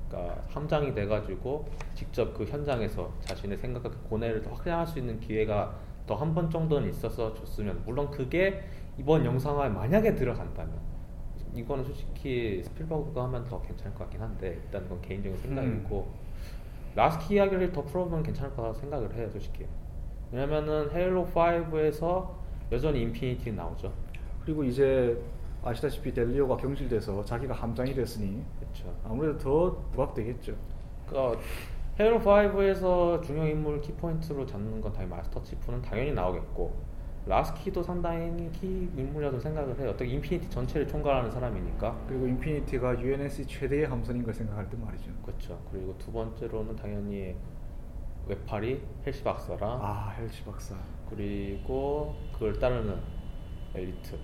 그러니까 0.08 0.42
함장이 0.48 0.94
돼가지고 0.94 1.66
직접 1.94 2.34
그 2.34 2.44
현장에서 2.44 3.10
자신의 3.20 3.56
생각과 3.58 3.90
그 3.90 3.98
고뇌를 4.08 4.42
더 4.42 4.52
확장할 4.52 4.86
수 4.86 4.98
있는 4.98 5.18
기회가 5.20 5.74
더 6.06 6.16
한 6.16 6.34
번 6.34 6.50
정도는 6.50 6.88
있어서 6.90 7.32
줬으면 7.34 7.82
물론 7.86 8.10
그게 8.10 8.62
이번 8.98 9.24
영상화에 9.24 9.70
만약에 9.70 10.14
들어간다면 10.14 10.74
이거는 11.54 11.84
솔직히 11.84 12.62
스필버그가 12.62 13.24
하면 13.24 13.44
더 13.44 13.60
괜찮을 13.62 13.92
것 13.94 14.00
같긴 14.04 14.20
한데 14.20 14.60
일단 14.64 14.82
그건 14.82 15.00
개인적인 15.00 15.38
생각이고 15.38 16.06
라스키 16.94 17.34
이야기를 17.34 17.72
더 17.72 17.82
풀어보면 17.82 18.22
괜찮을 18.22 18.54
거라고 18.54 18.74
생각을 18.74 19.14
해요 19.14 19.28
솔직히. 19.30 19.66
왜냐면은 20.30 20.90
헤일로 20.92 21.26
5에서 21.34 22.28
여전히 22.72 23.02
인피니티 23.02 23.52
나오죠. 23.52 23.92
그리고 24.44 24.62
이제 24.64 25.16
아시다시피 25.64 26.12
델리오가 26.12 26.56
경질돼서 26.56 27.24
자기가 27.24 27.54
함장이 27.54 27.94
됐으니 27.94 28.42
그렇죠 28.60 28.94
아무래도 29.04 29.38
더 29.38 29.76
부각되겠죠. 29.92 30.54
그러니까 31.06 31.40
헤일로 31.98 32.20
5에서 32.20 33.22
중요 33.22 33.46
인물 33.46 33.80
키포인트로 33.80 34.46
잡는 34.46 34.80
건 34.80 34.92
당연히 34.92 35.14
마스터 35.14 35.42
치프는 35.42 35.80
당연히 35.80 36.12
나오겠고 36.12 36.94
라스키도 37.26 37.82
상당히 37.82 38.50
키 38.52 38.90
인물이라고 38.96 39.40
생각을 39.40 39.78
해요. 39.78 39.90
어떻게 39.90 40.10
인피니티 40.10 40.50
전체를 40.50 40.86
총괄하는 40.86 41.30
사람이니까. 41.30 41.98
그리고 42.06 42.26
인피니티가 42.26 43.00
UNSC 43.00 43.46
최대의 43.46 43.86
함선인 43.86 44.22
걸 44.22 44.34
생각할 44.34 44.68
때 44.68 44.76
말이죠. 44.76 45.10
그렇죠. 45.24 45.58
그리고 45.70 45.96
두 45.96 46.12
번째로는 46.12 46.76
당연히 46.76 47.34
웨파리 48.26 48.82
헬시 49.06 49.24
박사랑 49.24 49.78
아 49.80 50.10
헬시 50.18 50.44
박사. 50.44 50.74
그리고 51.08 52.14
그걸 52.34 52.58
따르는 52.58 52.98
엘리트 53.74 54.18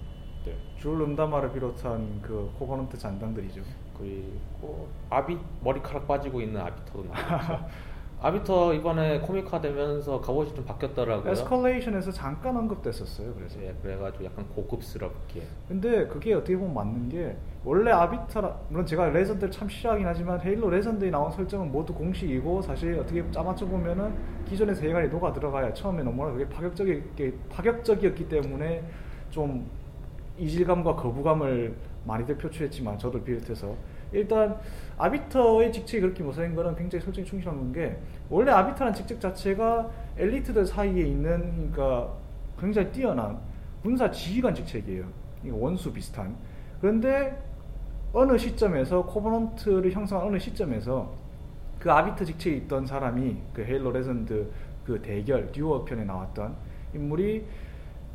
들 0.44 0.76
줄 0.76 1.00
음다마를 1.00 1.52
비롯한 1.52 2.20
그 2.22 2.50
코버넌트 2.58 2.98
잔당들이죠. 2.98 3.62
그리고 3.96 4.88
아비 5.10 5.38
머리카락 5.62 6.06
빠지고 6.06 6.40
있는 6.40 6.60
아비터도 6.60 7.04
나왔죠. 7.04 7.66
아비터 8.22 8.74
이번에 8.74 9.18
comic화 9.20 9.62
되면서 9.62 10.20
갑옷이 10.20 10.54
좀 10.54 10.62
바뀌었더라고요. 10.66 11.32
에스컬레이션에서 11.32 12.12
잠깐 12.12 12.54
언급됐었어요. 12.54 13.32
그래서. 13.34 13.62
예, 13.62 13.74
그래가지고 13.82 14.26
약간 14.26 14.46
고급스럽게. 14.48 15.42
근데 15.66 16.06
그게 16.06 16.34
어떻게 16.34 16.54
보면 16.54 16.74
맞는 16.74 17.08
게 17.08 17.36
원래 17.64 17.90
아비터라 17.90 18.58
물론 18.68 18.84
제가 18.84 19.08
레전드를 19.08 19.50
참 19.50 19.68
싫어하긴 19.70 20.06
하지만 20.06 20.38
헤일로 20.38 20.68
레전드에 20.68 21.10
나온 21.10 21.30
설정은 21.30 21.72
모두 21.72 21.94
공식이고 21.94 22.60
사실 22.60 22.98
어떻게 22.98 23.24
짜맞춰 23.30 23.66
보면은 23.66 24.14
기존의 24.46 24.74
세계관에 24.74 25.08
녹아 25.08 25.32
들어가야 25.32 25.72
처음에 25.72 26.02
너무나 26.02 26.30
그게 26.30 26.46
파격적이 26.46 27.02
파격적이었기 27.48 28.28
때문에 28.28 28.84
좀 29.30 29.66
이질감과 30.40 30.96
거부감을 30.96 31.74
많이들 32.04 32.38
표출했지만 32.38 32.98
저도 32.98 33.22
비롯해서 33.22 33.74
일단 34.12 34.58
아비터의 34.96 35.72
직책이 35.72 36.00
그렇게 36.00 36.22
모사인 36.22 36.54
거는 36.54 36.74
굉장히 36.74 37.04
설정이 37.04 37.26
충실한 37.26 37.72
게 37.72 37.96
원래 38.28 38.50
아비터라는 38.50 38.94
직책 38.94 39.20
자체가 39.20 39.88
엘리트들 40.16 40.66
사이에 40.66 41.02
있는 41.06 41.70
그러니까 41.70 42.12
굉장히 42.58 42.90
뛰어난 42.90 43.38
군사 43.82 44.10
지휘관 44.10 44.54
직책이에요. 44.54 45.04
원수 45.52 45.92
비슷한. 45.92 46.34
그런데 46.80 47.40
어느 48.12 48.36
시점에서 48.36 49.04
코버넌트를 49.06 49.92
형성한 49.92 50.26
어느 50.26 50.38
시점에서 50.38 51.14
그 51.78 51.90
아비터 51.90 52.24
직책에 52.24 52.56
있던 52.56 52.84
사람이 52.86 53.36
그 53.54 53.62
헤일로 53.62 53.92
레전드 53.92 54.50
그 54.84 55.00
대결 55.00 55.52
듀얼 55.52 55.84
편에 55.84 56.04
나왔던 56.04 56.54
인물이 56.94 57.46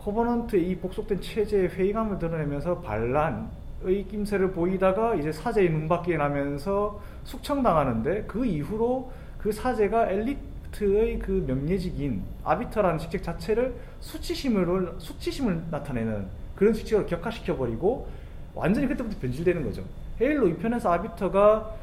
코버넌트의 0.06 0.70
이 0.70 0.76
복속된 0.78 1.20
체제의 1.20 1.70
회의감을 1.70 2.20
드러내면서 2.20 2.80
반란의 2.82 4.06
낌새를 4.08 4.52
보이다가 4.52 5.16
이제 5.16 5.32
사제의 5.32 5.72
눈밖에 5.72 6.16
나면서 6.16 7.02
숙청당하는데 7.24 8.26
그 8.28 8.46
이후로 8.46 9.12
그 9.40 9.52
사제가 9.52 10.12
엘리트의 10.12 11.18
그 11.18 11.44
명예직인 11.48 12.22
아비터라는 12.44 13.00
직책 13.00 13.24
자체를 13.24 13.74
수치심을 14.00 14.94
수치심을 15.00 15.64
나타내는 15.72 16.28
그런 16.56 16.74
직책으로 16.74 17.08
격하시켜 17.08 17.58
버리고 17.58 18.08
완전히 18.54 18.88
그때부터 18.88 19.20
변질되는 19.20 19.64
거죠. 19.64 19.84
헤일로 20.22 20.48
2편에서 20.50 20.86
아비터가 20.86 21.76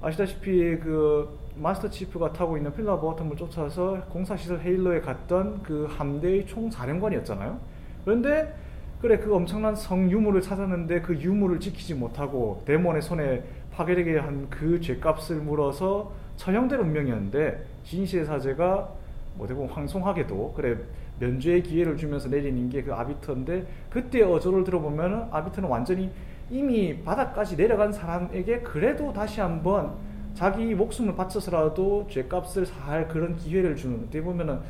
아시다시피 0.00 0.78
그 0.78 1.41
마스터 1.56 1.88
치프가 1.90 2.32
타고 2.32 2.56
있는 2.56 2.72
필라 2.74 2.98
버텀을 2.98 3.36
쫓아서 3.36 4.00
공사시설 4.10 4.60
헤일로에 4.60 5.00
갔던 5.00 5.62
그 5.62 5.86
함대의 5.90 6.46
총사령관이었잖아요. 6.46 7.58
그런데 8.04 8.54
그래 9.00 9.18
그 9.18 9.34
엄청난 9.34 9.74
성 9.74 10.10
유물을 10.10 10.40
찾았는데 10.40 11.02
그 11.02 11.14
유물을 11.14 11.60
지키지 11.60 11.94
못하고 11.94 12.62
데몬의 12.66 13.02
손에 13.02 13.42
파괴되게 13.72 14.18
한 14.18 14.48
그 14.50 14.80
죄값을 14.80 15.36
물어서 15.36 16.12
처형될 16.36 16.78
운명이었는데 16.80 17.64
진시의 17.84 18.24
사제가 18.24 18.88
뭐 19.34 19.46
보면 19.46 19.68
황송하게도 19.68 20.52
그래 20.54 20.76
면죄의 21.20 21.62
기회를 21.62 21.96
주면서 21.96 22.28
내리는 22.28 22.68
게 22.70 22.82
그 22.82 22.92
아비터인데 22.94 23.66
그때 23.90 24.22
어조를 24.22 24.64
들어보면 24.64 25.28
아비터는 25.30 25.68
완전히 25.68 26.10
이미 26.50 27.02
바닥까지 27.02 27.56
내려간 27.56 27.92
사람에게 27.92 28.60
그래도 28.60 29.12
다시 29.12 29.40
한번 29.40 29.94
자기 30.34 30.74
목숨을 30.74 31.14
바쳐서라도 31.14 32.06
죄값을 32.10 32.66
살 32.66 33.06
그런 33.08 33.36
기회를 33.36 33.76
주는 33.76 33.98
어떻게 34.00 34.22
보면은 34.22 34.60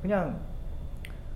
그냥 0.00 0.38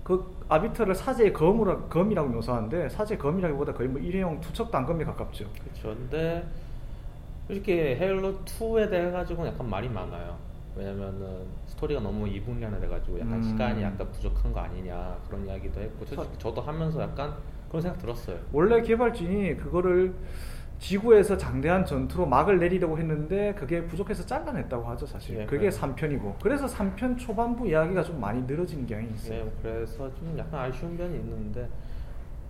그 0.03 0.35
아비터를 0.47 0.95
사제의 0.95 1.33
검으로, 1.33 1.81
검이라고 1.89 2.29
묘사하는데 2.29 2.89
사제 2.89 3.17
검이라기보다 3.17 3.73
거의 3.73 3.89
뭐 3.89 3.99
일회용 3.99 4.39
투척 4.39 4.71
단검에 4.71 5.03
가깝죠. 5.03 5.45
그렇죠. 5.51 5.89
근데 5.97 6.45
솔직히 7.47 7.71
헤일로 7.73 8.39
2에 8.45 8.89
대해 8.89 9.11
가지고는 9.11 9.51
약간 9.51 9.69
말이 9.69 9.89
많아요. 9.89 10.37
왜냐면은 10.75 11.41
스토리가 11.67 11.99
너무 12.01 12.27
이분량이 12.27 12.79
돼가지고 12.79 13.19
약간 13.19 13.33
음. 13.35 13.43
시간이 13.43 13.81
약간 13.81 14.09
부족한 14.11 14.53
거 14.53 14.59
아니냐 14.59 15.17
그런 15.27 15.45
이야기도 15.45 15.81
했고 15.81 16.05
솔직히 16.05 16.33
사- 16.33 16.37
저도 16.39 16.61
하면서 16.61 17.01
약간 17.01 17.33
그런 17.67 17.81
생각 17.81 17.97
들었어요. 17.99 18.37
원래 18.53 18.81
개발진이 18.81 19.57
그거를 19.57 20.13
지구에서 20.79 21.37
장대한 21.37 21.85
전투로 21.85 22.25
막을 22.27 22.59
내리려고 22.59 22.97
했는데 22.97 23.53
그게 23.55 23.85
부족해서 23.85 24.25
잘라냈다고 24.25 24.87
하죠 24.89 25.05
사실. 25.05 25.39
예, 25.39 25.45
그게 25.45 25.69
그래요. 25.69 25.71
3편이고 25.71 26.33
그래서 26.41 26.65
3편 26.67 27.17
초반부 27.17 27.67
이야기가 27.67 28.03
좀 28.03 28.19
많이 28.19 28.41
늘어진 28.43 28.85
경향이 28.85 29.09
있어요. 29.13 29.43
네, 29.45 29.51
그래서 29.61 30.13
좀 30.15 30.35
약간 30.37 30.61
아쉬운 30.61 30.95
면이 30.95 31.15
있는데 31.17 31.67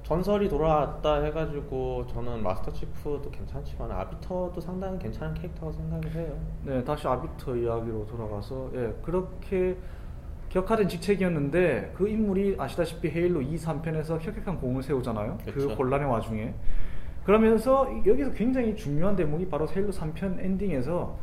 전설이 0.04 0.48
돌아왔다 0.48 1.24
해가지고 1.24 2.08
저는 2.08 2.42
마스터 2.42 2.72
치프도 2.72 3.30
괜찮지만 3.30 3.92
아비터도 3.92 4.60
상당히 4.60 5.00
괜찮은 5.00 5.34
캐릭터라고 5.34 5.74
생각을 5.74 6.12
해요. 6.14 6.38
네, 6.64 6.84
다시 6.84 7.08
아비터 7.08 7.56
이야기로 7.56 8.06
돌아가서 8.06 8.72
예, 8.76 8.94
그렇게 9.02 9.78
격화된 10.50 10.88
직책이었는데 10.88 11.94
그 11.96 12.08
인물이 12.08 12.56
아시다시피 12.58 13.10
헤일로 13.10 13.42
2, 13.42 13.56
3편에서 13.56 14.20
혁혁한 14.22 14.60
공을 14.60 14.82
세우잖아요. 14.82 15.38
그 15.46 15.52
그쵸. 15.52 15.70
혼란의 15.72 16.10
와중에. 16.10 16.54
그러면서 17.28 17.90
여기서 18.06 18.32
굉장히 18.32 18.74
중요한 18.74 19.14
대목이 19.14 19.50
바로 19.50 19.68
헤일로 19.68 19.92
3편 19.92 20.40
엔딩에서 20.40 21.20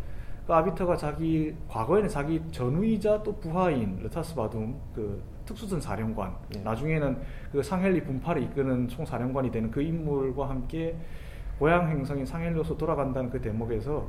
그 0.46 0.52
아비터가 0.52 0.96
자기 0.96 1.54
과거에는 1.66 2.10
자기 2.10 2.42
전우이자 2.50 3.22
또 3.22 3.34
부하인 3.40 3.98
르타스 4.02 4.34
바둠 4.34 4.78
그 4.94 5.22
특수전 5.46 5.80
사령관 5.80 6.34
예. 6.54 6.60
나중에는 6.60 7.16
그 7.52 7.62
상헬리 7.62 8.04
분파를 8.04 8.42
이끄는 8.42 8.88
총사령관이 8.88 9.50
되는 9.50 9.70
그 9.70 9.80
인물과 9.80 10.46
함께 10.46 10.94
고향 11.58 11.88
행성인 11.88 12.26
상헬리로서 12.26 12.76
돌아간다는 12.76 13.30
그 13.30 13.40
대목에서 13.40 14.06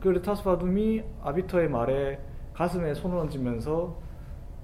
그 0.00 0.08
르타스 0.08 0.42
바둠이 0.42 1.02
아비터의 1.22 1.68
말에 1.68 2.18
가슴에 2.54 2.94
손을 2.94 3.18
얹으면서 3.18 3.94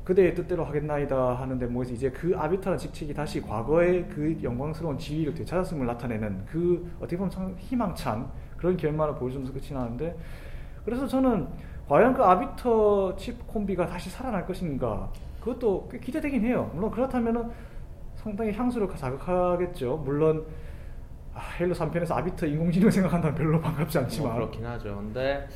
그대의 0.04 0.34
뜻대로 0.34 0.64
하겠나이다 0.64 1.34
하는 1.34 1.58
대목에서 1.58 1.92
이제 1.94 2.10
그 2.10 2.34
아비터라는 2.36 2.78
직책이 2.78 3.14
다시 3.14 3.40
과거의 3.40 4.06
그 4.08 4.38
영광스러운 4.42 4.98
지위를 4.98 5.34
되찾았음을 5.34 5.86
나타내는 5.86 6.44
그 6.46 6.90
어떻게 6.98 7.16
보면 7.16 7.30
참 7.30 7.54
희망찬 7.58 8.28
그런 8.58 8.76
결말을 8.76 9.14
보여주면서 9.14 9.52
끝이 9.52 9.72
나는데 9.72 10.16
그래서 10.84 11.06
저는 11.06 11.48
과연 11.88 12.12
그 12.12 12.22
아비터 12.22 13.16
칩 13.16 13.46
콤비가 13.46 13.86
다시 13.86 14.10
살아날 14.10 14.46
것인가 14.46 15.10
그것도 15.40 15.88
꽤 15.90 15.98
기대되긴 15.98 16.44
해요. 16.44 16.70
물론 16.74 16.90
그렇다면은 16.90 17.50
상당히 18.16 18.52
향수를 18.52 18.88
자극하겠죠. 18.94 19.98
물론 19.98 20.46
아, 21.34 21.40
헤일로 21.58 21.74
3편에서 21.74 22.12
아비터 22.12 22.46
인공지능 22.46 22.90
생각한다면 22.90 23.34
별로 23.34 23.60
반갑지 23.60 23.98
않지만 23.98 24.28
뭐 24.28 24.40
그렇긴 24.40 24.64
하죠. 24.66 24.96
근데 24.96 25.46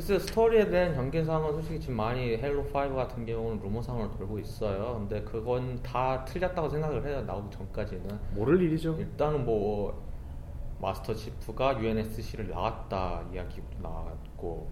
글쎄 0.00 0.18
스토리에 0.18 0.70
대한 0.70 0.94
전개상은 0.94 1.52
솔직히 1.52 1.78
지금 1.78 1.96
많이 1.96 2.34
헤일로 2.38 2.62
5 2.62 2.94
같은 2.94 3.26
경우는 3.26 3.60
루머상으로 3.62 4.10
돌고 4.12 4.38
있어요. 4.38 4.94
근데 4.98 5.22
그건 5.24 5.78
다 5.82 6.24
틀렸다고 6.24 6.70
생각을 6.70 7.06
해요. 7.06 7.22
나오기 7.26 7.54
전까지는. 7.54 8.18
모를 8.34 8.62
일이죠. 8.62 8.96
일단은 8.98 9.44
뭐 9.44 10.02
마스터 10.80 11.14
치프가 11.14 11.78
UNSC를 11.78 12.48
나왔다 12.48 13.26
이야기부터 13.30 13.82
나왔고 13.82 14.70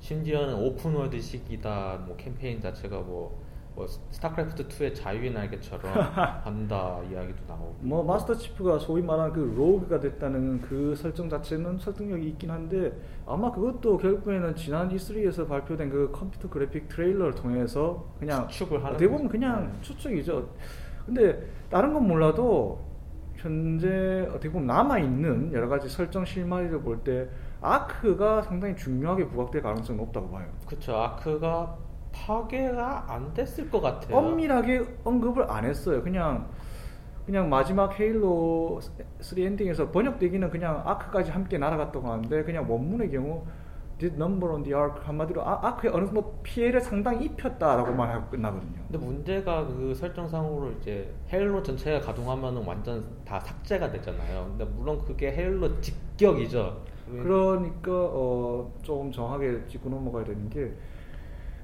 심지어는 0.00 0.56
open 0.56 0.95
world식이다 0.95 2.02
뭐 2.08 2.16
캠페인 2.16 2.60
자체가 2.60 2.98
뭐 2.98 3.40
뭐 3.74 3.86
스타크래프트 3.86 4.68
2의 4.68 4.94
자유의 4.94 5.32
날개처럼 5.32 5.92
한다 6.44 7.00
이야기도 7.10 7.38
나오고. 7.46 7.76
뭐 7.80 8.02
마스터 8.04 8.34
치프가 8.34 8.78
소위 8.78 9.00
말하는 9.02 9.32
그 9.32 9.40
rogue가 9.56 10.00
됐다는 10.00 10.60
그 10.60 10.94
설정 10.96 11.28
자체는 11.28 11.78
설득력이 11.78 12.28
있긴 12.30 12.50
한데 12.50 12.92
아마 13.26 13.50
그것도 13.50 13.96
결국에는 13.98 14.54
지난 14.56 14.88
E3에서 14.90 15.48
발표된 15.48 15.88
그 15.90 16.10
컴퓨터 16.12 16.48
그래픽 16.50 16.88
트레일러를 16.88 17.34
통해서 17.34 18.06
그냥 18.18 18.48
추측을 18.48 18.84
하는 18.84 18.98
거죠. 18.98 19.28
그냥 19.28 19.72
네. 19.72 19.78
추측이죠. 19.82 20.48
근데 21.06 21.48
다른 21.70 21.92
건 21.94 22.06
몰라도 22.06 22.80
현재 23.36 24.26
어떻게 24.30 24.50
보면 24.50 24.66
남아 24.66 24.98
있는 24.98 25.52
여러 25.52 25.68
가지 25.68 25.88
설정 25.88 26.24
실마리를 26.24 26.82
볼 26.82 27.02
때 27.02 27.28
아크가 27.62 28.42
상당히 28.42 28.74
중요하게 28.76 29.28
부각될 29.28 29.62
가능성이 29.62 29.98
높다고 29.98 30.30
봐요. 30.30 30.46
그쵸 30.66 30.94
아크가 30.96 31.76
파괴가 32.12 33.06
안 33.08 33.32
됐을 33.34 33.70
것 33.70 33.80
같아요. 33.80 34.16
엄밀하게 34.16 34.84
언급을 35.04 35.50
안 35.50 35.64
했어요. 35.64 36.02
그냥 36.02 36.48
그냥 37.26 37.48
마지막 37.48 37.98
헤일로 37.98 38.80
3 39.20 39.38
엔딩에서 39.38 39.90
번역되기는 39.90 40.50
그냥 40.50 40.82
아크까지 40.84 41.30
함께 41.30 41.58
날아갔다고 41.58 42.08
하는데 42.10 42.42
그냥 42.42 42.70
원문의 42.70 43.10
경우 43.10 43.44
did 43.98 44.16
number 44.16 44.52
on 44.52 44.62
the 44.62 44.74
ark 44.74 45.04
한마디로 45.04 45.46
아, 45.46 45.60
아크에 45.62 45.90
어느 45.90 46.06
정도 46.06 46.40
피해를 46.42 46.80
상당히 46.80 47.26
입혔다라고만 47.26 48.08
하고 48.10 48.30
끝나거든요. 48.30 48.80
근데 48.90 48.98
문제가 48.98 49.66
그 49.66 49.94
설정상으로 49.94 50.72
이제 50.80 51.12
헤일로 51.30 51.62
전체가 51.62 52.00
가동하면은 52.00 52.64
완전 52.66 53.04
다 53.24 53.38
삭제가 53.38 53.92
되잖아요. 53.92 54.46
근데 54.48 54.64
물론 54.64 54.98
그게 55.04 55.30
헤일로 55.30 55.80
직격이죠. 55.82 56.82
그러니까 57.22 57.90
어, 57.92 58.72
조금 58.82 59.12
정확하게 59.12 59.66
짚고 59.68 59.90
넘어가야 59.90 60.24
되는 60.24 60.48
게 60.48 60.72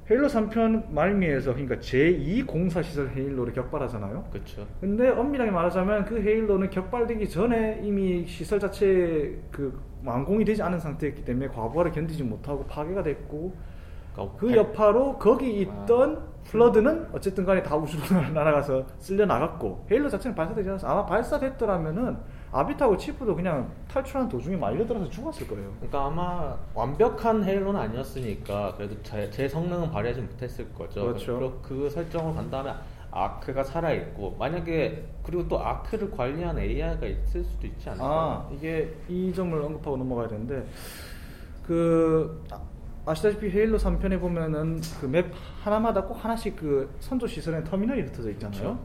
헤일로 0.08 0.28
3편 0.28 0.92
말미에서 0.92 1.52
그러니까 1.52 1.76
제2 1.76 2.46
공사 2.46 2.80
시설 2.80 3.08
헤일로를 3.08 3.52
격발하잖아요. 3.52 4.24
그렇죠. 4.30 4.64
근데 4.80 5.08
엄밀하게 5.08 5.50
말하자면 5.50 6.04
그 6.04 6.20
헤일로는 6.22 6.70
격발되기 6.70 7.28
전에 7.28 7.80
이미 7.82 8.24
시설 8.26 8.60
자체 8.60 9.36
그 9.50 9.76
완공이 10.04 10.44
되지 10.44 10.62
않은 10.62 10.78
상태였기 10.78 11.24
때문에 11.24 11.48
과부하를 11.48 11.90
견디지 11.90 12.22
못하고 12.22 12.64
파괴가 12.66 13.02
됐고 13.02 13.52
그러니까 14.14 14.36
그 14.38 14.46
발- 14.46 14.56
여파로 14.56 15.18
거기 15.18 15.60
있던 15.62 16.22
플러드는 16.44 17.08
어쨌든 17.12 17.44
간에 17.44 17.60
다 17.64 17.74
우주로 17.74 18.02
날아가서 18.32 18.86
쓸려 18.98 19.26
나갔고 19.26 19.86
헤일로 19.90 20.08
자체는 20.08 20.36
발사되지 20.36 20.68
않았어 20.68 20.86
아마 20.86 21.04
발사됐더라면은 21.04 22.16
아비타고 22.52 22.96
치프도 22.96 23.34
그냥 23.36 23.70
탈출하는 23.88 24.28
도중에 24.28 24.56
말려들어서 24.56 25.10
죽었을 25.10 25.46
거예요 25.48 25.70
그러니까 25.78 26.06
아마 26.06 26.56
완벽한 26.74 27.42
헤일로는 27.44 27.78
아니었으니까 27.80 28.74
그래도 28.76 28.94
제, 29.02 29.28
제 29.30 29.48
성능은 29.48 29.90
발휘하지 29.90 30.20
못했을 30.22 30.72
거죠. 30.72 31.02
그렇죠. 31.06 31.58
그 31.62 31.90
설정을 31.90 32.34
간 32.34 32.50
다음에 32.50 32.72
아크가 33.10 33.64
살아 33.64 33.92
있고 33.92 34.36
만약에 34.38 35.04
그리고 35.22 35.46
또 35.48 35.58
아크를 35.58 36.10
관리하는 36.10 36.62
AI가 36.62 37.06
있을 37.06 37.42
수도 37.44 37.66
있지 37.66 37.88
않을까? 37.90 38.04
아 38.06 38.48
이게 38.54 38.94
이 39.08 39.32
점을 39.34 39.58
언급하고 39.60 39.96
넘어가야 39.96 40.28
되는데 40.28 40.66
그 41.66 42.44
아- 42.50 42.60
아시다시피 43.06 43.50
헤일로 43.50 43.78
3편에 43.78 44.20
보면은 44.20 44.80
그 45.00 45.06
맵 45.06 45.32
하나마다 45.62 46.02
꼭 46.04 46.14
하나씩 46.24 46.56
그 46.56 46.90
선조 47.00 47.26
시설에 47.26 47.62
터미널이 47.64 48.02
흩어져 48.02 48.30
있잖아요. 48.30 48.60
그렇죠. 48.60 48.78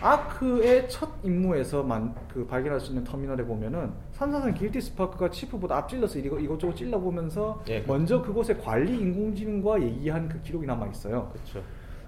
아크의 0.00 0.88
첫 0.88 1.08
임무에서 1.24 1.82
만 1.82 2.14
그 2.36 2.46
발견할 2.46 2.78
수 2.78 2.90
있는 2.90 3.02
터미널에 3.02 3.42
보면은 3.44 3.92
산사상 4.12 4.52
길티 4.52 4.78
스파크가 4.78 5.30
치프보다 5.30 5.74
앞질러서 5.78 6.18
이거 6.18 6.38
이것저것 6.38 6.74
찔러 6.74 7.00
보면서 7.00 7.62
예, 7.68 7.80
먼저 7.80 8.20
그곳의 8.20 8.58
관리 8.58 8.92
인공지능과 9.00 9.80
얘기한 9.80 10.28
그 10.28 10.42
기록이 10.42 10.66
남아 10.66 10.88
있어요. 10.88 11.30
그렇죠. 11.32 11.62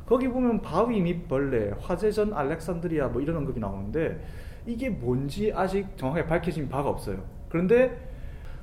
거기 0.04 0.28
보면 0.28 0.60
바위 0.60 1.00
및 1.00 1.26
벌레, 1.28 1.72
화재 1.80 2.10
전 2.10 2.34
알렉산드리아 2.34 3.08
뭐 3.08 3.22
이런 3.22 3.38
언급이 3.38 3.58
나오는데 3.58 4.22
이게 4.66 4.90
뭔지 4.90 5.50
아직 5.54 5.86
정확하게 5.96 6.26
밝혀진 6.26 6.68
바가 6.68 6.90
없어요. 6.90 7.22
그런데 7.48 8.06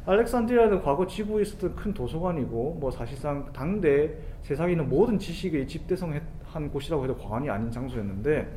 알렉산드리아는 0.05 0.83
과거 0.83 1.07
지구에 1.07 1.41
있었던 1.41 1.75
큰 1.75 1.95
도서관이고 1.95 2.77
뭐 2.79 2.91
사실상 2.91 3.51
당대 3.53 4.15
세상에 4.43 4.73
있는 4.73 4.87
모든 4.87 5.17
지식의 5.17 5.67
집대성한 5.67 6.69
곳이라고 6.71 7.05
해도 7.05 7.17
과언이 7.17 7.49
아닌 7.49 7.71
장소였는데 7.71 8.55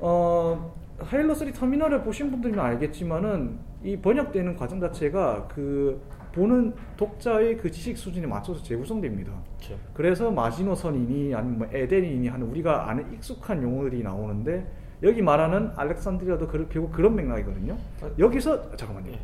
어 0.00 0.74
헤일로 1.12 1.34
3 1.34 1.52
터미널을 1.52 2.02
보신 2.02 2.30
분들은 2.30 2.58
알겠지만은 2.58 3.58
이 3.82 3.96
번역되는 3.96 4.56
과정 4.56 4.80
자체가 4.80 5.48
그 5.48 6.00
보는 6.32 6.74
독자의 6.96 7.56
그 7.56 7.70
지식 7.70 7.96
수준에 7.96 8.26
맞춰서 8.26 8.62
재구성됩니다. 8.62 9.32
그렇죠. 9.56 9.78
그래서 9.94 10.30
마지노선이니 10.30 11.34
아니면 11.34 11.58
뭐 11.58 11.68
에덴이니 11.72 12.28
하는 12.28 12.46
우리가 12.46 12.88
아는 12.88 13.12
익숙한 13.14 13.62
용어들이 13.62 14.02
나오는데 14.02 14.66
여기 15.02 15.22
말하는 15.22 15.70
알렉산드리아도 15.76 16.46
그, 16.46 16.68
결국 16.68 16.92
그런 16.92 17.16
맥락이거든요. 17.16 17.72
어? 18.02 18.10
여기서 18.18 18.76
잠깐만요. 18.76 19.12
예. 19.12 19.20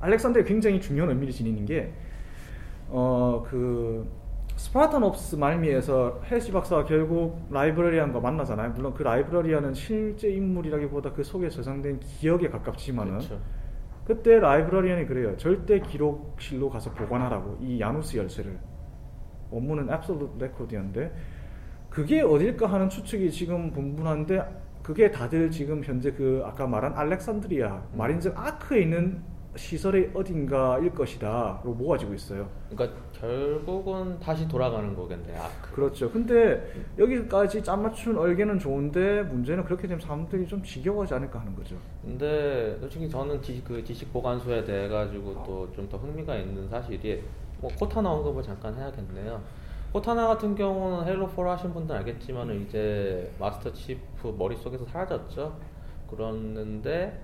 알렉산드리아 0.00 0.46
굉장히 0.46 0.80
중요한 0.80 1.10
의미를 1.10 1.32
지니는 1.32 1.66
게 1.66 1.92
어 2.90 3.36
그 3.36 4.06
스파르탄 4.56 5.11
옵스 5.11 5.36
말미에서 5.36 6.22
헬시 6.30 6.52
박사가 6.52 6.84
결국 6.84 7.46
라이브러리안과 7.50 8.20
만나잖아요. 8.20 8.70
물론 8.70 8.94
그 8.94 9.02
라이브러리안은 9.02 9.74
실제 9.74 10.30
인물이라기보다 10.30 11.12
그 11.12 11.24
속에 11.24 11.48
저장된 11.48 12.00
기억에 12.00 12.48
가깝지만은 12.48 13.14
그렇죠. 13.14 13.40
그때 14.04 14.38
라이브러리안이 14.38 15.06
그래요. 15.06 15.36
절대 15.36 15.80
기록실로 15.80 16.70
가서 16.70 16.92
보관하라고 16.92 17.58
이 17.60 17.80
야누스 17.80 18.16
열쇠를 18.16 18.58
원문은 19.50 19.90
absolute 19.90 20.34
record이었는데 20.36 21.12
그게 21.90 22.22
어딜까 22.22 22.66
하는 22.66 22.88
추측이 22.88 23.30
지금 23.30 23.72
분분한데 23.72 24.62
그게 24.82 25.10
다들 25.10 25.50
지금 25.50 25.82
현재 25.82 26.12
그 26.12 26.42
아까 26.44 26.66
말한 26.66 26.92
알렉산드리아 26.94 27.82
마린적 27.94 28.38
아크에 28.38 28.82
있는 28.82 29.22
시설의 29.56 30.10
어딘가일 30.14 30.90
것이다로 30.94 31.72
모아지고 31.74 32.14
있어요. 32.14 32.48
그러니까 32.70 32.98
결국은 33.12 34.18
다시 34.18 34.46
돌아가는 34.48 34.94
거겠네 34.94 35.36
아크. 35.36 35.74
그렇죠. 35.74 36.10
근데 36.10 36.72
여기까지 36.98 37.62
짜 37.62 37.82
맞춘 37.82 38.16
얼개는 38.18 38.58
좋은데 38.58 39.22
문제는 39.22 39.64
그렇게 39.64 39.86
되면 39.86 40.00
사람들이 40.00 40.46
좀 40.48 40.62
지겨워하지 40.62 41.14
않을까 41.14 41.40
하는 41.40 41.54
거죠. 41.54 41.76
근데 42.02 42.76
솔직히 42.80 43.08
저는 43.08 43.40
지, 43.42 43.62
그 43.64 43.82
지식 43.84 44.12
보관소에 44.12 44.64
대해 44.64 44.88
가지고 44.88 45.34
또 45.44 45.68
좀 45.74 45.88
더 45.88 45.98
흥미가 45.98 46.34
있는 46.36 46.68
사실이 46.68 47.22
뭐 47.60 47.70
코타나 47.78 48.10
언급을 48.10 48.42
잠깐 48.42 48.74
해야겠네요. 48.74 49.40
코타나 49.92 50.26
같은 50.26 50.54
경우는 50.56 51.06
헤일로 51.06 51.28
4 51.28 51.52
하신 51.52 51.72
분들 51.72 51.94
알겠지만 51.96 52.50
이제 52.62 53.30
마스터 53.38 53.72
치프 53.72 54.34
머릿속에서 54.36 54.84
사라졌죠. 54.86 55.56
그랬는데 56.10 57.22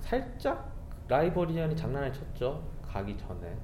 살짝 0.00 0.77
라이브러리안이 1.08 1.74
장난을 1.76 2.12
쳤죠. 2.12 2.62
가기 2.86 3.16
전에. 3.16 3.56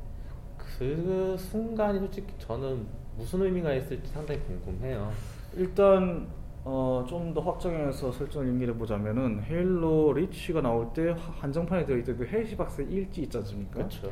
그 0.57 1.37
순간이 1.39 1.99
솔직히 1.99 2.33
저는 2.39 2.87
무슨 3.17 3.43
의미가 3.43 3.73
있을지 3.75 4.11
상당히 4.11 4.41
궁금해요. 4.41 5.11
일단 5.57 6.27
어, 6.67 7.05
좀 7.07 7.35
더 7.35 7.41
확장해서 7.43 8.11
설정을 8.11 8.49
연결해 8.49 8.73
보자면은 8.75 9.43
헤일로 9.43 10.15
리치가 10.15 10.63
나올 10.63 10.91
때 10.95 11.11
하- 11.11 11.17
한정판에 11.41 11.85
들어있던 11.85 12.17
그 12.17 12.25
헬시 12.27 12.57
박사 12.57 12.81
일지 12.83 13.23
있지 13.23 13.37
않습니까? 13.39 13.75
그렇죠. 13.75 14.11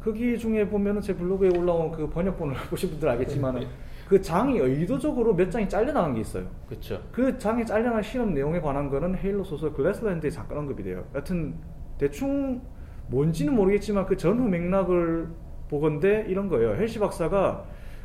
거기 0.00 0.38
중에 0.38 0.68
보면은 0.68 1.00
제 1.00 1.14
블로그에 1.16 1.48
올라온 1.56 1.90
그 1.90 2.08
번역본을 2.10 2.54
보신 2.70 2.90
분들 2.90 3.08
알겠지만은 3.08 3.66
그 4.08 4.20
장이 4.20 4.58
의도적으로 4.58 5.34
몇 5.34 5.50
장이 5.50 5.68
잘려나간 5.68 6.14
게 6.14 6.20
있어요. 6.20 6.46
그렇죠. 6.68 7.02
그 7.12 7.36
장이 7.38 7.64
잘려난 7.64 8.02
실험 8.02 8.32
내용에 8.34 8.60
관한 8.60 8.88
거는 8.90 9.16
헤일로 9.16 9.42
소설 9.44 9.72
글래스랜드에 9.72 10.30
잠깐 10.30 10.58
언급이 10.58 10.82
돼요. 10.82 11.04
여튼 11.14 11.54
대충 11.98 12.60
뭔지는 13.08 13.54
모르겠지만 13.54 14.06
그 14.06 14.16
전후 14.16 14.48
맥락을 14.48 15.28
보건대 15.68 16.24
이런 16.28 16.48
거예요. 16.48 16.74
헬시 16.74 16.98
박사가 16.98 17.64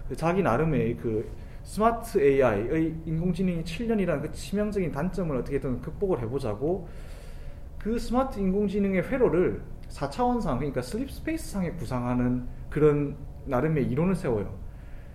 그 0.09 0.15
자기 0.15 0.41
나름의 0.41 0.97
그 0.97 1.29
스마트 1.63 2.19
AI의 2.19 2.93
인공지능이 3.05 3.63
7년이라는 3.63 4.21
그 4.21 4.31
치명적인 4.31 4.91
단점을 4.91 5.35
어떻게든 5.37 5.81
극복을 5.81 6.21
해보자고 6.21 6.87
그 7.79 7.97
스마트 7.97 8.39
인공지능의 8.39 9.03
회로를 9.03 9.61
4차원상 9.89 10.57
그러니까 10.57 10.81
slip 10.81 11.11
space상에 11.11 11.71
구상하는 11.71 12.47
그런 12.69 13.15
나름의 13.45 13.85
이론을 13.85 14.15
세워요. 14.15 14.57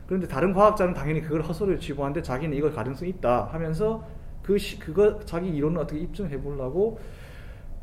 그런데 0.07 0.27
다른 0.27 0.55
과학자는 0.55 0.95
당연히 0.95 1.21
그걸 1.21 1.43
헛소리를 1.43 1.81
치부하는데 1.81 2.23
자기는 2.23 2.57
이걸 2.57 2.73
가능성이 2.73 3.11
있다 3.11 3.49
하면서 3.53 4.07
그 4.43 4.57
시, 4.57 4.79
그거 4.79 5.21
자기 5.27 5.49
이론을 5.51 5.79
어떻게 5.79 6.01
입증해 6.01 6.41
보려고 6.41 6.99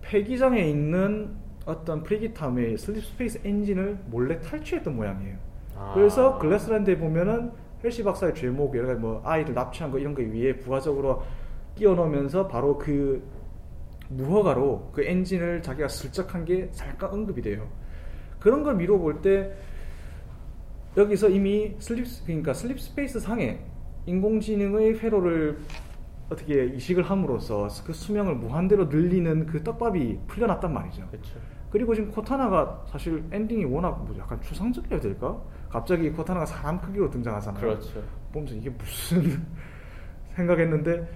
폐기장에 0.08 0.62
있는 0.62 1.36
어떤 1.66 2.04
프리깃함의 2.04 2.78
slip 2.78 3.04
space 3.04 3.42
엔진을 3.44 3.98
몰래 4.06 4.40
탈취했던 4.40 4.96
모양이에요. 4.96 5.38
아. 5.76 5.94
그래서 5.96 6.38
글래스랜드에 6.38 6.98
보면은 6.98 7.52
헬시 7.84 8.04
박사의 8.04 8.36
죄목 8.36 8.76
여러 8.76 8.88
가지 8.88 9.00
뭐 9.00 9.22
아이를 9.24 9.54
납치한 9.54 9.92
거 9.92 10.00
이런 10.00 10.14
거 10.14 10.22
위에 10.22 10.58
부가적으로 10.58 11.24
끼워 11.76 11.96
넣으면서 11.96 12.48
바로 12.48 12.78
그 12.78 13.22
무허가로 14.10 14.92
그 14.94 15.04
엔진을 15.04 15.62
자기가 15.62 15.88
슬쩍한 15.88 16.46
게 16.46 16.70
잠깐 16.72 17.10
언급이 17.10 17.42
돼요. 17.42 17.68
그런 18.40 18.64
걸 18.64 18.76
미뤄 18.76 18.98
볼때 19.00 19.52
여기서 20.96 21.30
이미 21.30 21.76
slip 21.80 22.06
그러니까 22.26 22.54
slip 22.54 22.80
space 22.80 23.20
상에 23.20 23.60
인공지능의 24.06 25.00
회로를 25.00 25.58
어떻게 26.30 26.66
이식을 26.66 27.04
함으로써 27.04 27.68
그 27.86 27.94
수명을 27.94 28.36
무한대로 28.36 28.86
늘리는 28.86 29.46
그 29.46 29.64
떡밥이 29.64 30.20
풀려났단 30.28 30.74
말이죠. 30.74 31.08
그렇죠. 31.08 31.40
그리고 31.70 31.94
지금 31.94 32.10
코타나가 32.12 32.84
사실 32.88 33.24
엔딩이 33.32 33.66
워낙 33.66 34.04
뭐 34.06 34.16
약간 34.18 34.42
추상적이어야 34.42 35.00
될까? 35.00 35.38
갑자기 35.70 36.10
코타나가 36.10 36.46
사람 36.46 36.80
크기로 36.80 37.10
등장하잖아요. 37.10 37.62
그렇죠. 37.62 38.02
보면서 38.32 38.56
이게 38.56 38.70
무슨 38.70 39.46
생각했는데 40.36 41.08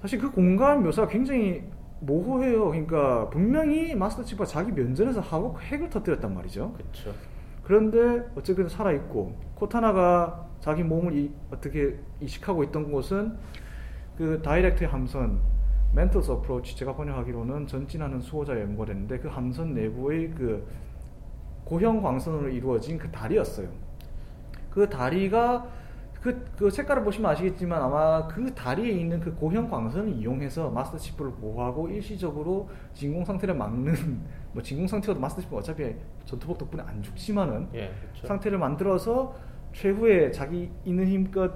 사실 0.00 0.18
그 0.18 0.30
공간 0.30 0.82
묘사가 0.82 1.08
굉장히 1.08 1.62
모호해요. 2.00 2.70
그러니까 2.70 3.30
분명히 3.30 3.94
마스터 3.94 4.24
치프가 4.24 4.44
자기 4.44 4.72
면전에서 4.72 5.20
하고 5.20 5.58
핵을 5.60 5.88
터뜨렸단 5.88 6.34
말이죠. 6.34 6.72
그렇죠. 6.72 7.14
그런데 7.62 8.28
어쨌든 8.34 8.68
살아 8.68 8.92
있고 8.92 9.38
코타나가 9.54 10.48
자기 10.60 10.82
몸을 10.82 11.16
이, 11.16 11.32
어떻게 11.50 11.96
이식하고 12.20 12.64
있던 12.64 12.90
곳은 12.90 13.36
그 14.16 14.40
다이렉트 14.42 14.84
함선 14.84 15.40
멘토스 15.94 16.30
어프로치 16.30 16.76
제가 16.76 16.94
번역하기로는 16.94 17.66
전진하는 17.66 18.20
수호자 18.20 18.58
연구했는데 18.60 19.18
그 19.18 19.28
함선 19.28 19.74
내부의 19.74 20.30
그 20.30 20.66
고형 21.64 22.02
광선으로 22.02 22.48
이루어진 22.48 22.98
그 22.98 23.10
다리였어요. 23.10 23.68
그 24.70 24.88
다리가 24.88 25.66
그, 26.22 26.44
그 26.56 26.70
색깔을 26.70 27.02
보시면 27.02 27.32
아시겠지만 27.32 27.82
아마 27.82 28.26
그 28.28 28.54
다리에 28.54 28.92
있는 28.92 29.20
그 29.20 29.34
고형 29.34 29.68
광선을 29.68 30.14
이용해서 30.14 30.70
마스터 30.70 30.96
치프를 30.96 31.32
보호하고 31.32 31.88
일시적으로 31.88 32.70
진공 32.94 33.24
상태를 33.24 33.54
막는 33.54 34.20
뭐 34.52 34.62
진공 34.62 34.86
상태여도 34.86 35.20
마스터 35.20 35.42
치프가 35.42 35.58
어차피 35.58 35.94
전투복 36.24 36.58
덕분에 36.58 36.82
안 36.86 37.02
죽지만은 37.02 37.68
예, 37.74 37.92
그렇죠. 38.12 38.26
상태를 38.28 38.58
만들어서 38.58 39.34
최후에 39.72 40.30
자기 40.30 40.70
있는 40.84 41.08
힘껏 41.08 41.52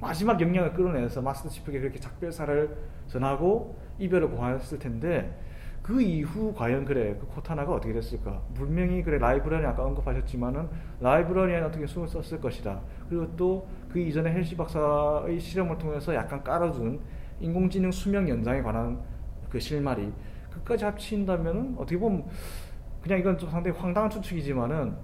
마지막 0.00 0.40
역량을 0.40 0.72
끌어내서 0.74 1.22
마스터 1.22 1.48
치프에게 1.48 1.80
그렇게 1.80 1.98
작별사를 1.98 2.76
전하고 3.08 3.78
이별을 3.98 4.30
고하였을 4.30 4.78
텐데 4.78 5.36
그 5.82 6.00
이후 6.02 6.54
과연 6.54 6.84
그래 6.84 7.16
그 7.18 7.26
코타나가 7.26 7.72
어떻게 7.72 7.92
됐을까? 7.92 8.42
분명히 8.54 9.02
그래 9.02 9.18
라이브러리 9.18 9.64
아까 9.64 9.84
언급하셨지만은 9.84 10.68
라이브러리에 11.00 11.60
어떻게 11.60 11.86
숨을 11.86 12.06
썼을 12.08 12.40
것이다. 12.40 12.80
그리고 13.08 13.34
또 13.36 13.78
그 13.88 13.98
이전에 13.98 14.30
헬시 14.32 14.56
박사의 14.56 15.40
실험을 15.40 15.78
통해서 15.78 16.14
약간 16.14 16.42
깔아준 16.42 17.00
인공지능 17.40 17.90
수명 17.90 18.28
연장에 18.28 18.60
관한 18.62 19.00
그 19.48 19.58
실마리 19.58 20.12
그까지 20.50 20.84
합친다면은 20.84 21.74
어떻게 21.78 21.98
보면 21.98 22.26
그냥 23.02 23.18
이건 23.18 23.38
좀 23.38 23.48
상당히 23.50 23.76
황당한 23.78 24.10
추측이지만은 24.10 24.94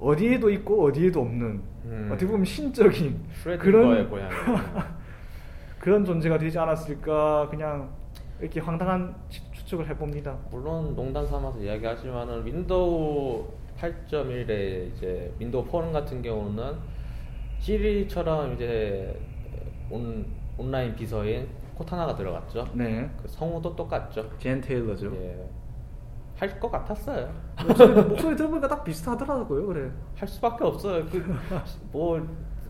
어디에도 0.00 0.50
있고 0.50 0.84
어디에도 0.86 1.20
없는 1.22 1.60
음. 1.84 2.08
어떻게 2.12 2.26
보면 2.30 2.44
신적인 2.44 3.20
고향. 4.08 4.28
그런 5.80 6.04
존재가 6.04 6.38
되지 6.38 6.58
않았을까 6.58 7.48
그냥 7.50 7.90
이렇게 8.40 8.60
황당한 8.60 9.14
추- 9.28 9.40
추측을 9.52 9.88
해봅니다. 9.88 10.36
물론 10.50 10.94
농담 10.94 11.26
삼아서 11.26 11.58
이야기하지만은 11.60 12.44
윈도우 12.44 13.46
8.1에 13.78 14.92
이제 14.92 15.32
윈도우 15.38 15.64
폰 15.66 15.92
같은 15.92 16.20
경우는 16.22 16.74
시리처럼 17.60 18.54
이제 18.54 19.18
온, 19.90 20.24
온라인 20.56 20.94
비서인 20.94 21.48
코타나가 21.74 22.14
들어갔죠. 22.14 22.66
네, 22.74 23.08
그 23.20 23.28
성우도 23.28 23.74
똑같죠. 23.76 24.28
젠 24.38 24.60
테일러죠. 24.60 25.12
예. 25.16 25.48
할 26.38 26.60
것 26.60 26.70
같았어요. 26.70 27.28
목소리, 27.66 28.02
목소리 28.02 28.36
들어보니까 28.36 28.68
딱 28.68 28.84
비슷하더라고요. 28.84 29.66
그래. 29.66 29.90
할 30.16 30.28
수밖에 30.28 30.64
없어요. 30.64 31.04
그 31.06 31.24
뭐, 31.90 32.20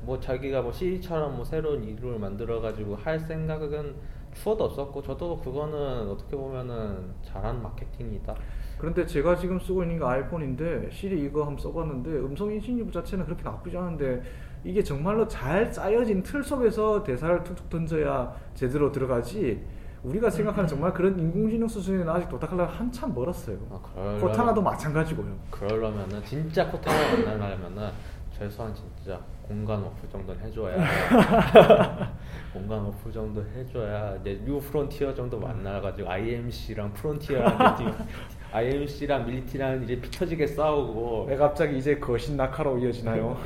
뭐 0.03 0.19
자기가 0.19 0.63
뭐 0.63 0.73
시리처럼 0.73 1.37
뭐 1.37 1.45
새로운 1.45 1.85
이름을 1.85 2.19
만들어 2.19 2.61
가지고 2.61 2.97
할 2.97 3.19
생각은 3.21 3.95
추워도 4.35 4.65
없었고 4.65 5.03
저도 5.03 5.39
그거는 5.41 6.09
어떻게 6.09 6.37
보면은 6.37 7.13
잘한 7.23 7.63
마케팅이다. 7.63 8.35
그런데 8.79 9.05
제가 9.05 9.35
지금 9.37 9.59
쓰고 9.59 9.83
있는 9.83 9.99
게 9.99 10.05
아이폰인데 10.05 10.89
시리 10.93 11.25
이거 11.25 11.41
한번 11.45 11.59
써봤는데 11.59 12.11
음성 12.11 12.51
인식률 12.53 12.91
자체는 12.93 13.25
그렇게 13.25 13.43
나쁘지 13.43 13.77
않은데 13.77 14.23
이게 14.65 14.83
정말로 14.83 15.27
잘 15.27 15.71
짜여진 15.71 16.23
틀 16.23 16.43
속에서 16.43 17.03
대사를 17.03 17.43
툭툭 17.43 17.69
던져야 17.69 18.35
제대로 18.55 18.93
들어가지 18.93 19.65
우리가 20.09 20.31
생각하는 20.31 20.67
정말 20.67 20.93
그런 20.93 21.19
인공지능 21.19 21.69
수준에는 21.69 22.09
아직 22.09 22.29
도착하려면 22.29 22.73
한참 22.73 23.15
멀었어요. 23.15 23.57
아, 23.71 23.79
그러려면- 23.95 24.21
코타나도 24.21 24.63
마찬가지고요. 24.63 25.37
그러려면은 25.51 26.25
진짜 26.25 26.67
코타나 26.71 26.97
만나려면은 27.27 27.91
최소한 28.33 28.73
진짜 28.75 29.21
공간 29.43 29.81
워프 29.83 30.09
정도는 30.11 30.41
해줘야 30.43 30.77
공간 32.53 32.81
워프 32.81 33.11
정도 33.11 33.45
해줘야 33.57 34.15
이제 34.21 34.41
뉴 34.45 34.61
프론티어 34.61 35.13
정도 35.15 35.41
만나가지고 35.41 36.09
IMC랑 36.09 36.93
프론티어랑 36.95 37.77
IMC랑 38.53 39.27
밀리샤랑 39.27 39.83
이제 39.83 39.99
피 40.01 40.11
터지게 40.11 40.47
싸우고 40.47 41.25
왜 41.29 41.37
갑자기 41.37 41.79
이제 41.79 41.99
거신 41.99 42.37
낙하로 42.37 42.79
이어지나요? 42.79 43.37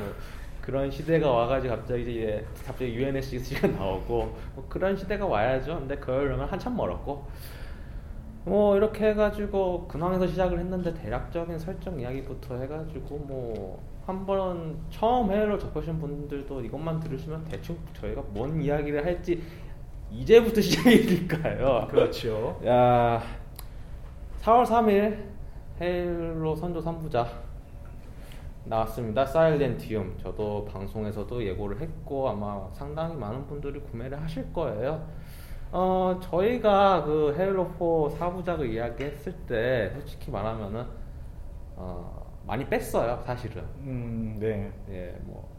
뭐 0.63 0.65
그런 0.65 0.89
시대가 0.89 1.29
와가지고 1.29 1.75
갑자기 1.75 2.01
이제 2.03 2.45
갑자기 2.65 2.93
UNSC가 2.95 3.67
나오고 3.67 4.37
뭐 4.55 4.65
그런 4.69 4.95
시대가 4.95 5.25
와야죠. 5.25 5.79
근데 5.79 5.95
그러려면 5.97 6.47
한참 6.47 6.75
멀었고 6.77 7.25
뭐 8.45 8.75
이렇게 8.77 9.09
해가지고 9.09 9.87
근황에서 9.87 10.27
시작을 10.27 10.59
했는데 10.59 10.93
대략적인 10.93 11.59
설정 11.59 11.99
이야기부터 11.99 12.57
해가지고 12.57 13.17
뭐 13.19 13.79
한번 14.05 14.77
처음 14.89 15.31
해외로 15.31 15.57
접하신 15.57 15.99
분들도 15.99 16.61
이것만 16.61 16.99
들으시면 16.99 17.45
대충 17.45 17.77
저희가 17.93 18.21
뭔 18.29 18.61
이야기를 18.61 19.05
할지 19.05 19.41
이제부터 20.11 20.59
시작이니까요. 20.61 21.87
그렇죠. 21.89 22.59
야 22.65 23.21
4월 24.41 24.65
3일 24.65 25.17
헤일로 25.81 26.55
선조 26.55 26.81
3부작 26.81 27.27
나왔습니다. 28.65 29.25
사일렌티움. 29.25 30.17
저도 30.17 30.65
방송에서도 30.65 31.43
예고를 31.45 31.81
했고 31.81 32.29
아마 32.29 32.69
상당히 32.71 33.15
많은 33.15 33.45
분들이 33.45 33.79
구매를 33.81 34.21
하실 34.21 34.51
거예요. 34.53 35.05
어, 35.71 36.19
저희가 36.21 37.03
그 37.03 37.35
헤일로 37.37 37.65
4 38.17 38.29
4부작을 38.29 38.69
이야기했을 38.69 39.33
때 39.47 39.91
솔직히 39.93 40.31
말하면은 40.31 40.85
어, 41.75 42.23
많이 42.45 42.65
뺐어요, 42.67 43.19
사실은. 43.25 43.63
음, 43.79 44.37
네. 44.39 44.71
예, 44.89 45.17
뭐. 45.23 45.51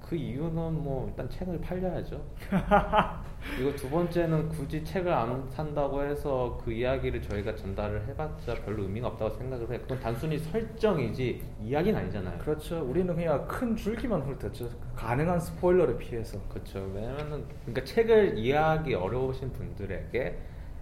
그 0.00 0.16
이유는 0.16 0.82
뭐 0.82 1.06
일단 1.08 1.28
책을 1.28 1.60
팔려야죠. 1.60 2.18
이거 3.58 3.74
두 3.74 3.90
번째는 3.90 4.48
굳이 4.50 4.84
책을 4.84 5.12
안 5.12 5.44
산다고 5.50 6.04
해서 6.04 6.60
그 6.64 6.70
이야기를 6.70 7.20
저희가 7.22 7.56
전달을 7.56 8.06
해봤자 8.06 8.54
별로 8.64 8.84
의미가 8.84 9.08
없다고 9.08 9.36
생각을 9.36 9.68
해요. 9.70 9.80
그건 9.82 9.98
단순히 9.98 10.38
설정이지 10.38 11.42
이야기는 11.60 11.98
아니잖아요. 11.98 12.38
그렇죠. 12.38 12.80
우리는 12.80 13.12
그냥 13.12 13.44
큰 13.48 13.74
줄기만 13.74 14.22
훑었죠. 14.22 14.68
가능한 14.94 15.40
스포일러를 15.40 15.98
피해서. 15.98 16.38
그렇죠. 16.48 16.88
왜냐면은 16.94 17.44
그러니까 17.64 17.84
책을 17.84 18.38
이해하기 18.38 18.94
어려우신 18.94 19.52
분들에게 19.52 20.38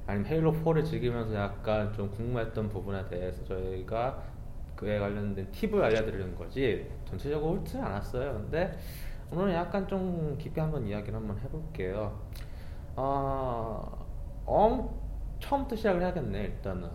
아니면 0.06 0.30
헤일로 0.30 0.52
4를 0.52 0.84
즐기면서 0.84 1.34
약간 1.34 1.90
좀 1.94 2.10
궁금했던 2.10 2.68
부분에 2.68 3.08
대해서 3.08 3.42
저희가 3.44 4.22
그에 4.76 4.98
관련된 4.98 5.50
팁을 5.50 5.82
알려드리는 5.82 6.36
거지 6.36 6.86
전체적으로 7.06 7.54
훑지 7.54 7.78
않았어요. 7.78 8.34
근데 8.34 8.76
오늘은 9.32 9.54
약간 9.54 9.88
좀 9.88 10.36
깊게 10.38 10.60
한번 10.60 10.86
이야기를 10.86 11.14
한번 11.14 11.38
해볼게요. 11.38 12.20
아, 12.96 13.82
엄 14.46 14.88
처음부터 15.40 15.76
시작을 15.76 16.02
해야겠네 16.02 16.42
일단은. 16.44 16.88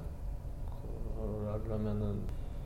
그러면은 1.63 2.21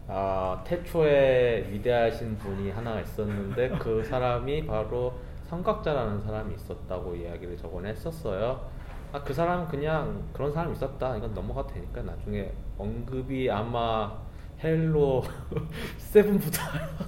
아 0.08 0.62
태초에 0.66 1.68
위대하신 1.72 2.38
분이 2.38 2.72
하나 2.72 3.00
있었는데 3.02 3.70
그 3.80 4.04
사람이 4.04 4.66
바로 4.66 5.14
선각자라는 5.50 6.22
사람이 6.22 6.56
있었다고 6.56 7.16
이야기를 7.16 7.58
저번에 7.58 7.90
했었어요. 7.90 8.68
아, 9.12 9.22
그 9.24 9.34
사람은 9.34 9.68
그냥 9.68 10.24
그런 10.34 10.52
사람이 10.52 10.74
있었다. 10.74 11.18
이건 11.18 11.34
넘어가도 11.34 11.74
되니까 11.74 12.02
나중에 12.04 12.52
언급이 12.78 13.50
아마 13.52 14.18
헤일로 14.64 15.24
세븐부터 15.98 16.62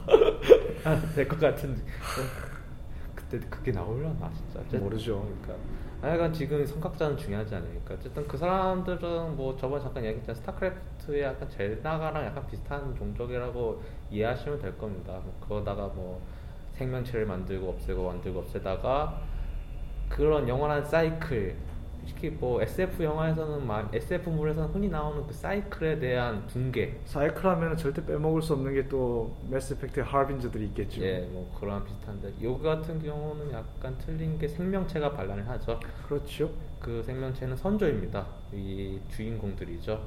될 1.16 1.28
것 1.28 1.40
같은데 1.40 1.82
그때 3.16 3.40
그게 3.50 3.72
나올려나 3.72 4.30
진짜 4.34 4.78
모르죠. 4.80 5.22
그러니까 5.42 5.56
하여간 6.02 6.32
지금 6.32 6.64
선각자는 6.64 7.18
중요하지 7.18 7.56
않으니까 7.56 7.96
어쨌든 7.96 8.28
그 8.28 8.38
사람들은 8.38 9.36
뭐 9.36 9.58
저번 9.58 9.82
잠깐 9.82 10.06
얘기했던 10.06 10.36
스타크래프트의 10.36 11.24
약간 11.24 11.50
젤나가랑 11.50 12.24
약간 12.24 12.46
비슷한 12.46 12.96
종족이라고 12.96 13.82
이해하시면 14.12 14.60
될 14.60 14.78
겁니다. 14.78 15.20
뭐 15.24 15.34
그거다가 15.42 15.88
뭐 15.88 16.22
생명체를 16.74 17.26
만들고 17.26 17.70
없애고 17.70 18.06
만들고 18.06 18.40
없애다가 18.40 19.20
그런 20.08 20.48
영원한 20.48 20.86
사이클 20.86 21.56
특히 22.08 22.30
뭐 22.30 22.62
SF 22.62 23.04
영화에서는 23.04 23.68
막 23.68 23.94
SF물에서는 23.94 24.70
흔히 24.70 24.90
나오는 24.90 25.26
그 25.28 25.34
사이클에 25.34 26.00
대한 26.00 26.48
붕괴 26.48 27.00
사이클 27.06 27.46
하면 27.46 27.78
절대 27.78 28.04
빼먹을 28.06 28.42
수 28.42 28.54
없는 28.54 28.74
게 28.74 28.88
또 28.90 29.36
매스 29.50 29.74
이펙트의 29.74 30.06
하빈저들이 30.06 30.66
있겠죠. 30.68 31.02
예, 31.04 31.20
뭐 31.32 31.50
그런 31.60 31.84
비슷한데 31.84 32.34
요거 32.42 32.64
같은 32.64 33.02
경우는 33.02 33.52
약간 33.52 33.96
틀린 33.98 34.38
게 34.40 34.48
생명체가 34.48 35.12
반란을 35.12 35.48
하죠. 35.50 35.80
그렇죠. 36.08 36.50
그 36.80 37.04
생명체는 37.04 37.56
선조입니다. 37.56 38.26
이 38.54 39.00
주인공들이죠. 39.10 40.02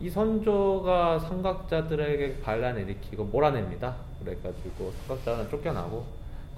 이 0.00 0.10
선조가 0.10 1.18
삼각자들에게 1.20 2.40
반란을 2.42 2.82
일으키고 2.82 3.24
몰아냅니다. 3.24 3.96
그래가지고 4.22 4.92
삼각자는 5.06 5.48
쫓겨나고 5.48 6.04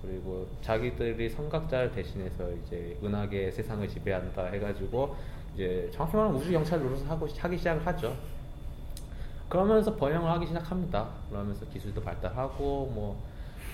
그리고 0.02 0.46
자기들이 0.62 1.28
삼각자를 1.30 1.92
대신해서 1.92 2.50
이제 2.52 2.96
은하계 3.02 3.50
세상을 3.50 3.87
지배한다 3.88 4.46
해가지고 4.46 5.16
이제 5.54 5.90
정확히 5.92 6.16
말하면 6.16 6.40
우주 6.40 6.52
경찰 6.52 6.80
노릇을 6.80 7.08
하고 7.08 7.26
하기 7.26 7.58
시작을 7.58 7.84
하죠. 7.87 8.16
그러면서 9.48 9.94
번영을 9.96 10.30
하기 10.32 10.46
시작합니다. 10.46 11.08
그러면서 11.30 11.66
기술도 11.66 12.02
발달하고 12.02 12.92
뭐, 12.94 13.22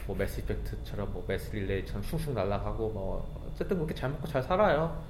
뭐 0.07 0.17
매스 0.17 0.41
이펙트처럼 0.41 1.13
뭐 1.13 1.25
매스 1.27 1.55
릴레이처럼 1.55 2.03
슝슝 2.03 2.35
날아가고 2.35 2.91
뭐 2.91 3.49
어쨌든 3.53 3.77
그렇게 3.77 3.95
잘 3.95 4.11
먹고 4.11 4.27
잘 4.27 4.43
살아요. 4.43 5.03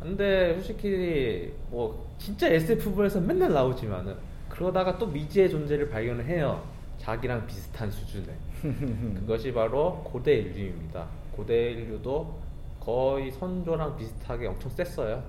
근데 0.00 0.54
솔직히 0.54 1.52
뭐 1.68 2.10
진짜 2.18 2.48
SF부에서 2.48 3.20
맨날 3.20 3.52
나오지만은 3.52 4.16
그러다가 4.48 4.98
또 4.98 5.06
미지의 5.06 5.50
존재를 5.50 5.88
발견을 5.90 6.26
해요. 6.26 6.62
자기랑 6.98 7.46
비슷한 7.46 7.90
수준의 7.90 8.34
그것이 9.20 9.52
바로 9.52 10.02
고대 10.04 10.34
인류입니다. 10.34 11.06
고대 11.36 11.72
인류도 11.72 12.38
거의 12.80 13.30
선조랑 13.30 13.96
비슷하게 13.96 14.46
엄청 14.46 14.70
셌어요. 14.70 15.22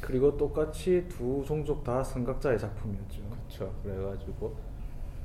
그리고 0.00 0.36
똑같이 0.36 1.06
두 1.08 1.44
종족 1.46 1.84
다 1.84 2.02
선각자의 2.02 2.58
작품이었죠. 2.58 3.22
그렇죠. 3.30 3.72
그래가지고 3.82 4.56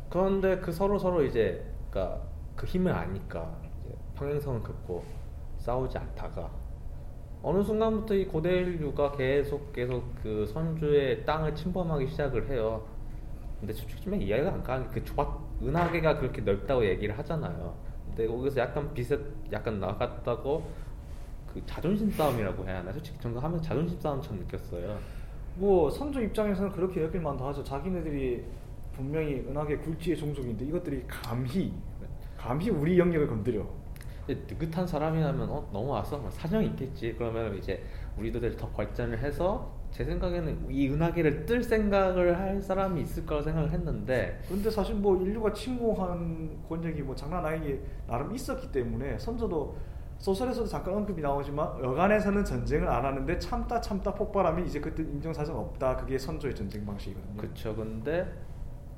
그런데 0.09 0.57
그 0.59 0.71
서로 0.71 0.99
서로 0.99 1.23
이제 1.23 1.65
그러니까 1.89 2.21
그 2.55 2.67
힘을 2.67 2.93
아니까 2.93 3.55
이제 3.85 3.95
평행선을 4.15 4.61
긋고 4.61 5.03
싸우지 5.57 5.97
않다가 5.97 6.49
어느 7.41 7.63
순간부터 7.63 8.15
이 8.15 8.25
고대 8.25 8.57
인류가 8.59 9.11
계속 9.11 9.73
계속 9.73 10.03
그 10.21 10.45
선주의 10.45 11.25
땅을 11.25 11.55
침범하기 11.55 12.07
시작을 12.07 12.49
해요. 12.49 12.83
근데 13.59 13.73
좀 13.73 14.21
이해가 14.21 14.53
안 14.53 14.63
가는 14.63 14.87
게그 14.89 15.05
조합 15.05 15.46
은하계가 15.61 16.19
그렇게 16.19 16.41
넓다고 16.41 16.85
얘기를 16.85 17.17
하잖아요. 17.17 17.75
근데 18.07 18.27
거기서 18.27 18.61
약간 18.61 18.93
비슷 18.93 19.19
약간 19.51 19.79
나갔다고 19.79 20.69
그 21.53 21.61
자존심 21.65 22.11
싸움이라고 22.11 22.65
해야 22.65 22.79
하나? 22.79 22.91
솔직히 22.91 23.19
저는 23.19 23.39
하면서 23.39 23.63
자존심 23.63 23.99
싸움처럼 23.99 24.39
느꼈어요. 24.39 24.97
뭐 25.55 25.89
선조 25.89 26.21
입장에서는 26.21 26.71
그렇게 26.71 27.03
여길 27.03 27.21
만도 27.21 27.45
하죠. 27.47 27.63
자기네들이 27.63 28.43
분명히 28.93 29.45
은하계 29.47 29.77
굴지의 29.77 30.17
종족인데 30.17 30.65
이것들이 30.65 31.03
감히 31.07 31.73
감히 32.37 32.69
우리 32.69 32.97
영역을 32.97 33.27
건드려. 33.27 33.65
느긋한 34.27 34.85
사람이라면 34.85 35.49
어 35.49 35.69
넘어와서 35.71 36.17
뭐 36.17 36.29
사정이 36.29 36.67
있겠지. 36.67 37.15
그러면 37.17 37.55
이제 37.57 37.83
우리들 38.17 38.55
더 38.55 38.67
발전을 38.69 39.17
해서 39.19 39.71
제 39.97 40.05
생각에는 40.05 40.67
이 40.69 40.89
은하계를 40.89 41.47
뜰 41.47 41.63
생각을 41.63 42.37
할 42.37 42.61
사람이 42.61 43.01
있을 43.01 43.25
거라 43.25 43.41
생각을 43.41 43.71
했는데 43.71 44.39
근데 44.47 44.69
사실 44.69 44.93
뭐 44.93 45.19
인류가 45.19 45.51
침공한 45.51 46.55
권력이 46.69 47.01
뭐 47.01 47.15
장난 47.15 47.43
아니게 47.43 47.81
나름 48.05 48.31
있었기 48.31 48.71
때문에 48.71 49.17
선조도 49.17 49.75
소설에서도 50.19 50.67
잠깐 50.67 50.93
언급이 50.93 51.19
나오지만 51.19 51.83
여간에서는 51.83 52.45
전쟁을 52.45 52.87
안 52.87 53.05
하는데 53.05 53.39
참다 53.39 53.81
참다 53.81 54.13
폭발하면 54.13 54.67
이제 54.67 54.79
그때 54.79 55.01
인정사정 55.01 55.57
없다. 55.57 55.97
그게 55.97 56.15
선조의 56.15 56.53
전쟁 56.53 56.85
방식이거든요. 56.85 57.37
그쵸. 57.37 57.75
근데 57.75 58.31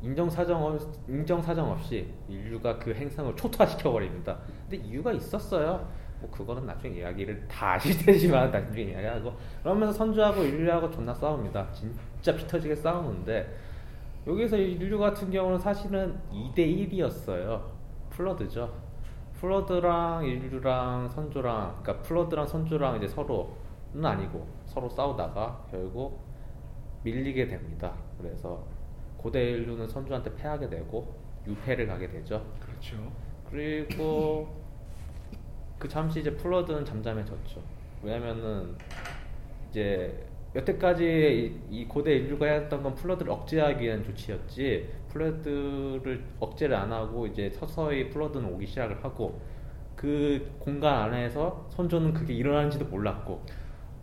인정 0.01 0.29
사정 0.29 0.61
없 0.61 0.81
인정 1.07 1.41
사정 1.41 1.71
없이 1.71 2.13
인류가 2.27 2.77
그 2.77 2.93
행성을 2.93 3.33
초토화시켜 3.37 3.89
버립니다. 3.89 4.37
근데 4.69 4.85
이유가 4.85 5.13
있었어요. 5.13 5.87
뭐 6.19 6.29
그거는 6.31 6.65
나중에 6.65 6.99
이야기를 6.99 7.47
다 7.47 7.73
아실 7.73 7.97
테지만 8.05 8.51
나중에 8.51 8.81
이야기하고 8.83 9.33
그러면서 9.63 9.93
선조하고 9.93 10.43
인류하고 10.43 10.89
존나 10.91 11.13
싸웁니다. 11.13 11.71
진짜 11.71 12.35
피 12.35 12.45
터지게 12.47 12.75
싸우는데 12.75 13.57
여기서 14.27 14.57
인류 14.57 14.99
같은 14.99 15.31
경우는 15.31 15.57
사실은 15.59 16.19
2대 16.31 16.57
1이었어요. 16.57 17.61
플러드죠. 18.09 18.71
플러드랑 19.39 20.25
인류랑 20.25 21.09
선조랑 21.09 21.79
그러니까 21.81 22.03
플러드랑 22.05 22.45
선조랑 22.45 22.97
이제 22.97 23.07
서로는 23.07 24.03
아니고 24.03 24.45
서로 24.65 24.89
싸우다가 24.89 25.65
결국 25.71 26.19
밀리게 27.03 27.47
됩니다. 27.47 27.93
그래서 28.17 28.61
고대 29.17 29.51
인류는 29.51 29.87
선조한테 29.87 30.35
패하게 30.35 30.69
되고 30.69 31.15
유폐를 31.47 31.87
가게 31.87 32.09
되죠. 32.09 32.45
그렇죠. 32.59 32.97
그리고 33.49 34.58
그 35.79 35.87
잠시 35.87 36.19
이제 36.19 36.35
플러드는 36.35 36.85
잠잠해졌죠. 36.85 37.61
왜냐면은 38.03 38.75
이제 39.69 40.27
여태까지 40.53 41.61
이 41.69 41.85
고대 41.85 42.15
인류가 42.15 42.47
했던 42.47 42.83
건 42.83 42.95
플러드를 42.95 43.31
억제하기 43.31 43.85
위한 43.85 44.03
조치였지 44.03 44.89
플러드를 45.09 46.23
억제를 46.39 46.75
안 46.75 46.91
하고 46.91 47.27
이제 47.27 47.49
서서히 47.51 48.09
플러드는 48.09 48.53
오기 48.53 48.65
시작을 48.67 49.03
하고 49.03 49.39
그 49.95 50.51
공간 50.59 50.95
안에서 51.03 51.67
선조는 51.71 52.13
그게 52.13 52.33
일어나는지도 52.33 52.85
몰랐고 52.85 53.41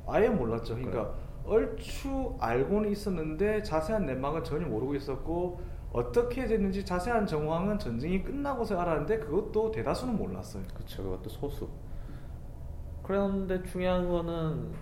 아예 0.07 0.29
몰랐죠. 0.29 0.77
그러니까 0.77 1.15
얼추 1.45 2.37
알고는 2.39 2.91
있었는데 2.91 3.63
자세한 3.63 4.07
내막은 4.07 4.45
전혀 4.45 4.67
모르고 4.67 4.95
있었고 4.95 5.61
어떻게 5.97 6.47
됐는지 6.47 6.85
자세한 6.85 7.27
정황은 7.27 7.79
전쟁이 7.79 8.23
끝나고서 8.23 8.79
알았는데 8.79 9.19
그것도 9.21 9.71
대다수는 9.71 10.15
몰랐어요. 10.15 10.63
그쵸 10.75 11.03
그것도 11.03 11.31
소수 11.31 11.67
그런데 13.03 13.63
중요한 13.63 14.07
거는 14.07 14.73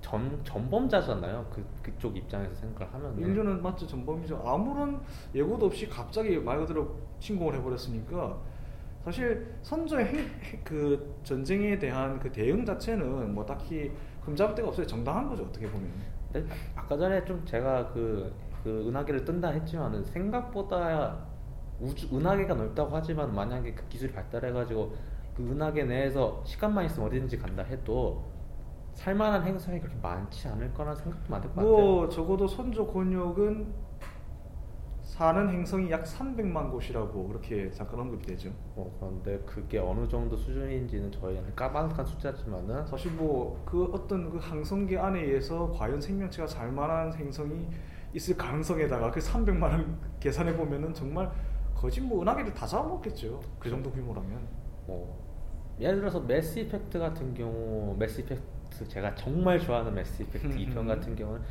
전 0.00 0.40
전범자잖아요 0.44 1.46
그 1.50 1.64
그쪽 1.82 2.16
입장에서 2.16 2.54
생각을 2.54 2.94
하면 2.94 3.18
인류는 3.18 3.60
맞죠 3.60 3.88
전범이죠. 3.88 4.40
아무런 4.46 5.00
예고도 5.34 5.66
없이 5.66 5.88
갑자기 5.88 6.38
말 6.38 6.60
그대로 6.60 6.96
침공을 7.18 7.56
해버렸으니까 7.56 8.38
사실 9.04 9.52
선조의 9.62 10.06
행, 10.06 10.26
그 10.62 11.18
전쟁에 11.24 11.76
대한 11.76 12.20
그 12.20 12.30
대응 12.30 12.64
자체는 12.64 13.34
뭐 13.34 13.44
딱히 13.44 13.90
흠잡을 14.22 14.54
데가 14.54 14.68
없어요. 14.68 14.86
정당한 14.86 15.28
거죠 15.28 15.42
어떻게 15.42 15.68
보면. 15.68 15.90
아까 16.74 16.96
전에 16.96 17.24
좀 17.24 17.44
제가 17.44 17.92
그, 17.92 18.32
그 18.64 18.88
은하계를 18.88 19.24
뜬다 19.26 19.48
했지만은 19.50 20.02
생각보다 20.02 21.18
우주 21.78 22.08
은하계가 22.16 22.54
넓다고 22.54 22.96
하지만 22.96 23.34
만약에 23.34 23.74
그 23.74 23.86
기술이 23.88 24.12
발달해가지고 24.12 24.92
그 25.36 25.42
은하계 25.42 25.84
내에서 25.84 26.42
시간만 26.44 26.86
있으면 26.86 27.08
어디든지 27.08 27.38
간다 27.38 27.62
해도 27.62 28.24
살만한 28.94 29.44
행성이 29.44 29.80
그렇게 29.80 29.98
많지 30.00 30.48
않을 30.48 30.72
거라는 30.72 30.96
생각도 30.96 31.30
많을 31.30 31.48
것 31.48 31.54
같아요. 31.56 31.70
뭐 31.70 32.08
적어도 32.08 32.46
선조 32.46 32.86
권역은 32.86 33.66
사는 35.02 35.48
행성이 35.48 35.90
약 35.90 36.04
300만 36.04 36.70
곳이라고 36.70 37.28
그렇게 37.28 37.70
잠깐 37.70 38.00
언급이 38.00 38.24
되죠. 38.24 38.50
뭐 38.74 38.96
그런데 38.98 39.38
그게 39.44 39.78
어느 39.78 40.08
정도 40.08 40.36
수준인지는 40.36 41.12
저희는 41.12 41.54
까마득한 41.54 42.06
숫자지만은 42.06 42.86
사실 42.86 43.12
뭐 43.12 43.62
그 43.64 43.84
어떤 43.92 44.30
그 44.30 44.38
항성계 44.38 44.96
안에 44.98 45.20
의해서 45.20 45.70
과연 45.72 46.00
생명체가 46.00 46.46
살만한 46.48 47.12
행성이 47.14 47.68
있을 48.14 48.36
가능성에다가 48.36 49.10
그 49.10 49.20
300만을 49.20 49.84
계산해 50.20 50.56
보면은 50.56 50.94
정말 50.94 51.30
거짓 51.74 52.00
뭐 52.00 52.22
은하계를 52.22 52.54
다 52.54 52.66
잡아먹겠죠. 52.66 53.40
그 53.58 53.68
정도 53.68 53.90
규모라면. 53.90 54.40
뭐 54.86 55.22
예를 55.80 55.98
들어서 55.98 56.20
매스 56.20 56.58
이펙트 56.60 56.98
같은 56.98 57.34
경우 57.34 57.96
매스 57.98 58.20
이펙트 58.20 58.88
제가 58.88 59.14
정말 59.14 59.58
좋아하는 59.58 59.94
매스 59.94 60.22
이펙트 60.22 60.48
2편 60.48 60.86
같은 60.86 61.14
경우는 61.16 61.42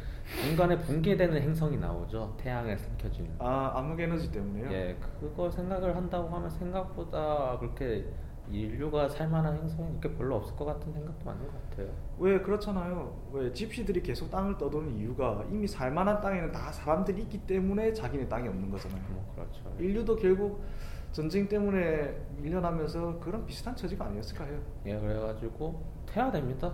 중간에 0.41 0.77
붕괴되는 0.77 1.41
행성이 1.41 1.77
나오죠 1.77 2.33
태양에 2.37 2.75
삼켜지는 2.75 3.31
아 3.39 3.73
암흑 3.75 3.99
에너지 3.99 4.31
때문에요. 4.31 4.71
예 4.71 4.97
그걸 5.19 5.51
생각을 5.51 5.95
한다고 5.95 6.29
하면 6.29 6.49
생각보다 6.49 7.57
그렇게 7.59 8.05
인류가 8.49 9.09
살만한 9.09 9.57
행성이 9.57 9.89
그렇게 9.99 10.17
별로 10.17 10.35
없을 10.35 10.55
것 10.55 10.65
같은 10.65 10.91
생각도 10.91 11.25
많은 11.25 11.41
것 11.47 11.69
같아요 11.69 11.89
왜 12.19 12.39
그렇잖아요. 12.39 13.15
왜 13.31 13.51
집시들이 13.51 14.01
계속 14.01 14.29
땅을 14.29 14.57
떠도는 14.57 14.93
이유가 14.97 15.43
이미 15.49 15.67
살만한 15.67 16.21
땅에는 16.21 16.51
다 16.51 16.71
사람들이 16.71 17.21
있기 17.23 17.39
때문에 17.45 17.93
자기네 17.93 18.27
땅이 18.27 18.47
없는 18.47 18.69
거잖아요. 18.69 19.01
뭐 19.09 19.33
그렇죠 19.35 19.61
인류도 19.79 20.15
결국 20.17 20.63
전쟁 21.11 21.47
때문에 21.47 22.15
밀려나면서 22.37 23.19
그런 23.19 23.45
비슷한 23.45 23.75
처지가 23.75 24.05
아니었을까 24.05 24.45
해요. 24.45 24.59
예 24.85 24.99
그래가지고 24.99 25.81
태야됩니다 26.05 26.73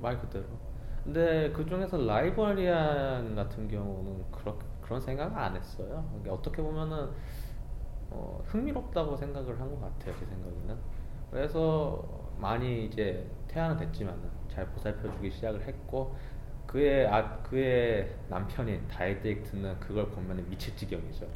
말 0.00 0.18
그대로 0.18 0.44
근데 1.04 1.50
그 1.52 1.64
중에서 1.64 1.96
라이벌리안 1.96 3.34
같은 3.34 3.68
경우는 3.68 4.24
그렇, 4.30 4.58
그런 4.82 5.00
생각을 5.00 5.36
안 5.36 5.56
했어요 5.56 6.04
이게 6.20 6.30
어떻게 6.30 6.62
보면은 6.62 7.08
어, 8.10 8.42
흥미롭다고 8.46 9.16
생각을 9.16 9.58
한 9.60 9.68
것 9.70 9.80
같아요 9.80 10.14
제 10.18 10.26
생각에는 10.26 10.76
그래서 11.30 12.02
많이 12.38 12.86
이제 12.86 13.26
태야는 13.48 13.76
됐지만은 13.76 14.20
잘잘 14.48 14.66
보살펴주기 14.72 15.30
시작을 15.30 15.62
했고 15.66 16.14
그의 16.66 17.06
아 17.08 17.38
그의 17.42 18.14
남편인 18.28 18.86
다이렉트는 18.88 19.80
그걸 19.80 20.08
보면 20.10 20.48
미칠 20.48 20.74
지경이죠. 20.76 21.26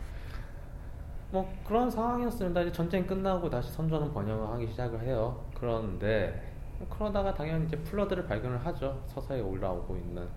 뭐 1.31 1.53
그런 1.67 1.91
상황이었습니다. 1.91 2.61
이제 2.63 2.73
전쟁 2.73 3.07
끝나고 3.07 3.51
다시 3.51 3.73
선조는 3.73 4.13
번영을 4.13 4.49
하기 4.55 4.69
시작을 4.69 5.01
해요. 5.03 5.45
그런데 5.55 6.41
그러다가 6.89 7.35
당연히 7.35 7.67
이제 7.67 7.77
플러드를 7.79 8.27
발견을 8.27 8.65
하죠. 8.67 9.03
서서히 9.07 9.41
올라오고 9.41 9.97
있는. 9.97 10.29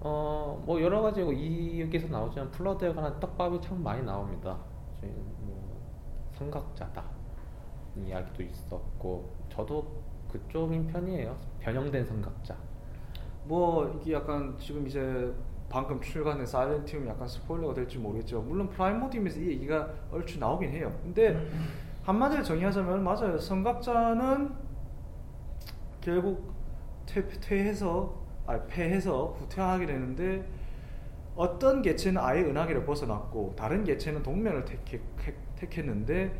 어, 0.00 0.60
뭐 0.66 0.80
여러 0.82 1.00
가지 1.02 1.20
이 1.22 1.80
여기서 1.80 2.08
나오지만 2.08 2.50
플러드에 2.50 2.92
관한 2.92 3.18
떡밥이 3.20 3.60
참 3.60 3.82
많이 3.82 4.02
나옵니다. 4.02 4.56
저희 5.06 5.14
뭐 5.40 5.80
삼각자다 6.32 7.04
이야기도 7.96 8.42
있었고 8.42 9.30
저도 9.48 10.02
그쪽인 10.30 10.86
편이에요. 10.86 11.36
변형된 11.60 12.04
삼각자. 12.04 12.56
뭐 13.44 13.98
이게 14.00 14.12
약간 14.14 14.56
지금 14.58 14.86
이제 14.86 15.32
방금 15.68 16.00
출간된 16.00 16.46
사이렌티움 16.46 17.06
약간 17.06 17.26
스포일러가 17.26 17.74
될지 17.74 17.98
모르겠죠. 17.98 18.42
물론 18.42 18.68
프라이모디움에서 18.68 19.40
이 19.40 19.48
얘기가 19.48 19.88
얼추 20.10 20.38
나오긴 20.38 20.70
해요. 20.70 20.96
근데 21.02 21.48
한마디로 22.02 22.42
정의하자면 22.42 23.02
맞아요. 23.02 23.38
성각자는 23.38 24.52
결국 26.00 26.52
퇴, 27.06 27.26
퇴해서 27.28 28.14
아 28.46 28.60
패해서 28.66 29.36
후퇴하게 29.38 29.86
되는데 29.86 30.46
어떤 31.36 31.82
개체는 31.82 32.20
아예 32.20 32.42
은하계를 32.42 32.84
벗어났고 32.84 33.54
다른 33.56 33.84
개체는 33.84 34.22
동면을 34.22 34.64
택해, 34.64 35.00
택했는데 35.56 36.34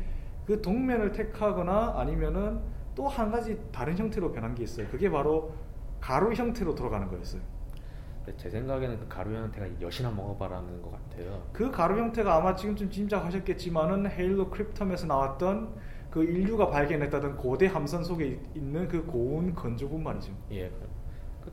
그 0.45 0.61
동면을 0.61 1.11
택하거나 1.11 1.93
아니면은 1.97 2.59
또 2.95 3.07
한 3.07 3.29
가지 3.31 3.59
다른 3.71 3.95
형태로 3.95 4.31
변한 4.31 4.55
게 4.55 4.63
있어요. 4.63 4.87
그게 4.87 5.09
바로 5.09 5.53
가루 6.01 6.33
형태로 6.33 6.73
돌아가는 6.73 7.07
거였어요. 7.07 7.41
제 8.37 8.49
생각에는 8.49 8.99
그 8.99 9.07
가루 9.07 9.33
형태가 9.35 9.67
여신아 9.79 10.11
먹어봐라는 10.11 10.81
것 10.81 10.91
같아요. 10.91 11.43
그 11.53 11.71
가루 11.71 11.97
형태가 11.99 12.35
아마 12.35 12.55
지금쯤 12.55 12.89
짐작하셨겠지만은 12.89 14.09
헤일로 14.09 14.49
크립텀에서 14.49 15.05
나왔던 15.07 15.75
그 16.09 16.23
인류가 16.23 16.69
발견했다던 16.69 17.37
고대 17.37 17.67
함선 17.67 18.03
속에 18.03 18.39
있는 18.55 18.87
그 18.87 19.05
고운 19.05 19.53
건조군 19.53 20.03
말이죠. 20.03 20.33
예. 20.51 20.71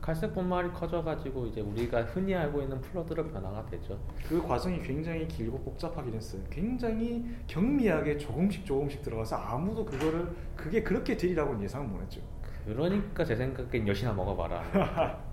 그 0.05 0.11
갈색 0.11 0.35
분말이 0.35 0.71
커져가지고 0.71 1.47
이제 1.47 1.61
우리가 1.61 2.03
흔히 2.03 2.35
알고 2.35 2.61
있는 2.61 2.79
플러드로 2.79 3.25
변화가 3.27 3.65
되죠. 3.65 3.97
그 4.29 4.39
과정이 4.39 4.79
굉장히 4.83 5.27
길고 5.27 5.59
복잡하긴 5.61 6.13
했어요. 6.13 6.43
굉장히 6.51 7.25
경미하게 7.47 8.19
조금씩 8.19 8.67
조금씩 8.67 9.01
들어가서 9.01 9.35
아무도 9.35 9.83
그거를 9.83 10.27
그게 10.55 10.83
그렇게 10.83 11.17
되리라고는 11.17 11.63
예상을 11.63 11.87
못했죠. 11.87 12.21
그러니까 12.67 13.25
제 13.25 13.35
생각엔 13.35 13.87
엿이나 13.87 14.13
먹어봐라. 14.13 15.19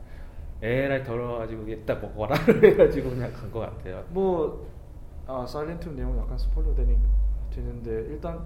에라이 0.62 1.04
더러워가지고 1.04 1.68
이따 1.68 1.94
먹어라 1.96 2.34
해가지고 2.36 3.10
그냥 3.10 3.30
간 3.32 3.50
것 3.50 3.60
같아요. 3.60 4.02
뭐 4.08 4.66
아, 5.26 5.44
사일렌티움 5.46 5.90
내용 5.90 6.16
약간 6.18 6.38
스포일러 6.38 6.74
되니 6.74 6.96
되는데 7.50 7.90
일단 8.10 8.40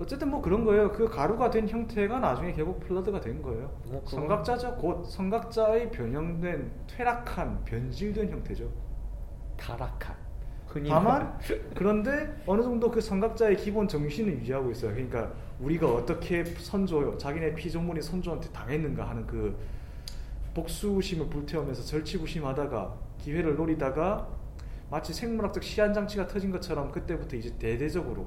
어쨌든 0.00 0.30
뭐 0.30 0.40
그런 0.42 0.64
거예요. 0.64 0.90
그 0.92 1.08
가루가 1.08 1.50
된 1.50 1.68
형태가 1.68 2.18
나중에 2.20 2.52
결국 2.52 2.80
플러드가 2.80 3.20
된 3.20 3.40
거예요. 3.42 3.70
뭐 3.86 4.02
그건- 4.04 4.20
선각자죠. 4.20 4.76
곧 4.76 5.04
선각자의 5.04 5.90
변형된 5.90 6.70
퇴락한 6.88 7.64
변질된 7.64 8.30
형태죠. 8.30 8.68
타락한. 9.56 10.16
다만 10.88 11.38
그런데 11.74 12.42
어느 12.46 12.62
정도 12.62 12.90
그 12.90 13.00
선각자의 13.00 13.56
기본 13.56 13.88
정신을 13.88 14.34
유지하고 14.40 14.70
있어요. 14.70 14.92
그러니까 14.92 15.32
우리가 15.60 15.90
어떻게 15.92 16.44
선조 16.44 17.16
자기네 17.16 17.54
피조물이 17.54 18.02
선조한테 18.02 18.50
당했는가 18.50 19.08
하는 19.08 19.26
그 19.26 19.56
복수심을 20.54 21.26
불태우면서 21.28 21.82
절치부심하다가 21.82 22.94
기회를 23.18 23.56
노리다가 23.56 24.28
마치 24.90 25.12
생물학적 25.12 25.62
시한 25.62 25.92
장치가 25.92 26.26
터진 26.26 26.50
것처럼 26.50 26.90
그때부터 26.92 27.36
이제 27.36 27.54
대대적으로 27.58 28.26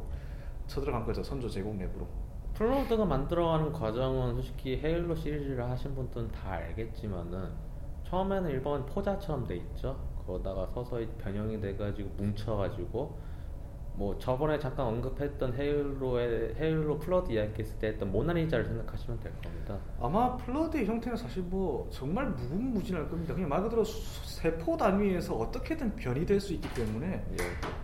쳐들어간 0.68 1.06
거죠 1.06 1.24
선조 1.24 1.50
제국 1.50 1.76
내부로. 1.76 2.08
플러드가 2.54 3.06
만들어가는 3.06 3.72
과정은 3.72 4.36
솔직히 4.36 4.80
헤일로 4.84 5.16
시리즈를 5.16 5.64
하신 5.70 5.96
분들은 5.96 6.32
다 6.32 6.52
알겠지만은 6.52 7.50
처음에는 8.04 8.50
일반 8.50 8.86
포자처럼 8.86 9.48
돼 9.48 9.56
있죠. 9.56 9.98
그러다가 10.26 10.68
서서히 10.68 11.08
변형이 11.18 11.60
돼가지고 11.60 12.10
뭉쳐가지고 12.18 13.18
뭐 13.94 14.18
저번에 14.18 14.58
잠깐 14.58 14.88
언급했던 14.88 15.54
헤일로의 15.54 16.56
헤일로 16.58 16.98
플러드 16.98 17.32
이야기했을 17.32 17.78
때 17.78 17.88
했던 17.88 18.12
모나리자를 18.12 18.66
생각하시면 18.66 19.20
될 19.20 19.32
겁니다. 19.44 19.78
아마 20.00 20.36
플러드의 20.38 20.86
형태는 20.86 21.18
사실 21.18 21.44
뭐 21.44 21.88
정말 21.92 22.30
무궁무진할 22.30 23.10
겁니다. 23.10 23.34
그냥 23.34 23.50
말 23.50 23.62
그대로 23.62 23.84
수- 23.84 24.42
세포 24.42 24.76
단위에서 24.78 25.36
어떻게든 25.36 25.96
변이 25.98 26.26
될 26.26 26.40
수 26.40 26.54
있기 26.54 26.74
때문에 26.74 27.08
예. 27.34 27.38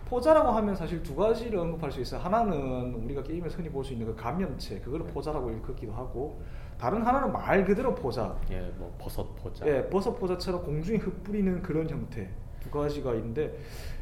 포자라고 0.06 0.48
하면 0.48 0.74
사실 0.74 1.02
두 1.02 1.14
가지를 1.14 1.58
언급할 1.58 1.92
수 1.92 2.00
있어요. 2.00 2.20
하나는 2.20 2.94
우리가 3.04 3.22
게임에서 3.22 3.58
흔히 3.58 3.68
볼 3.68 3.84
수 3.84 3.92
있는 3.92 4.06
그 4.06 4.16
감염체, 4.16 4.80
그걸 4.80 5.04
포자라고 5.04 5.50
일컫기도 5.50 5.92
하고, 5.92 6.40
다른 6.78 7.02
하나는 7.02 7.30
말 7.32 7.64
그대로 7.64 7.94
포자. 7.94 8.34
예, 8.50 8.72
뭐 8.78 8.92
버섯 8.98 9.36
포자. 9.36 9.66
예, 9.68 9.86
버섯 9.88 10.14
포자처럼 10.18 10.64
공중에 10.64 10.98
흩뿌리는 10.98 11.62
그런 11.62 11.88
형태 11.88 12.28
두 12.60 12.70
가지가 12.70 13.14
있는데 13.14 13.56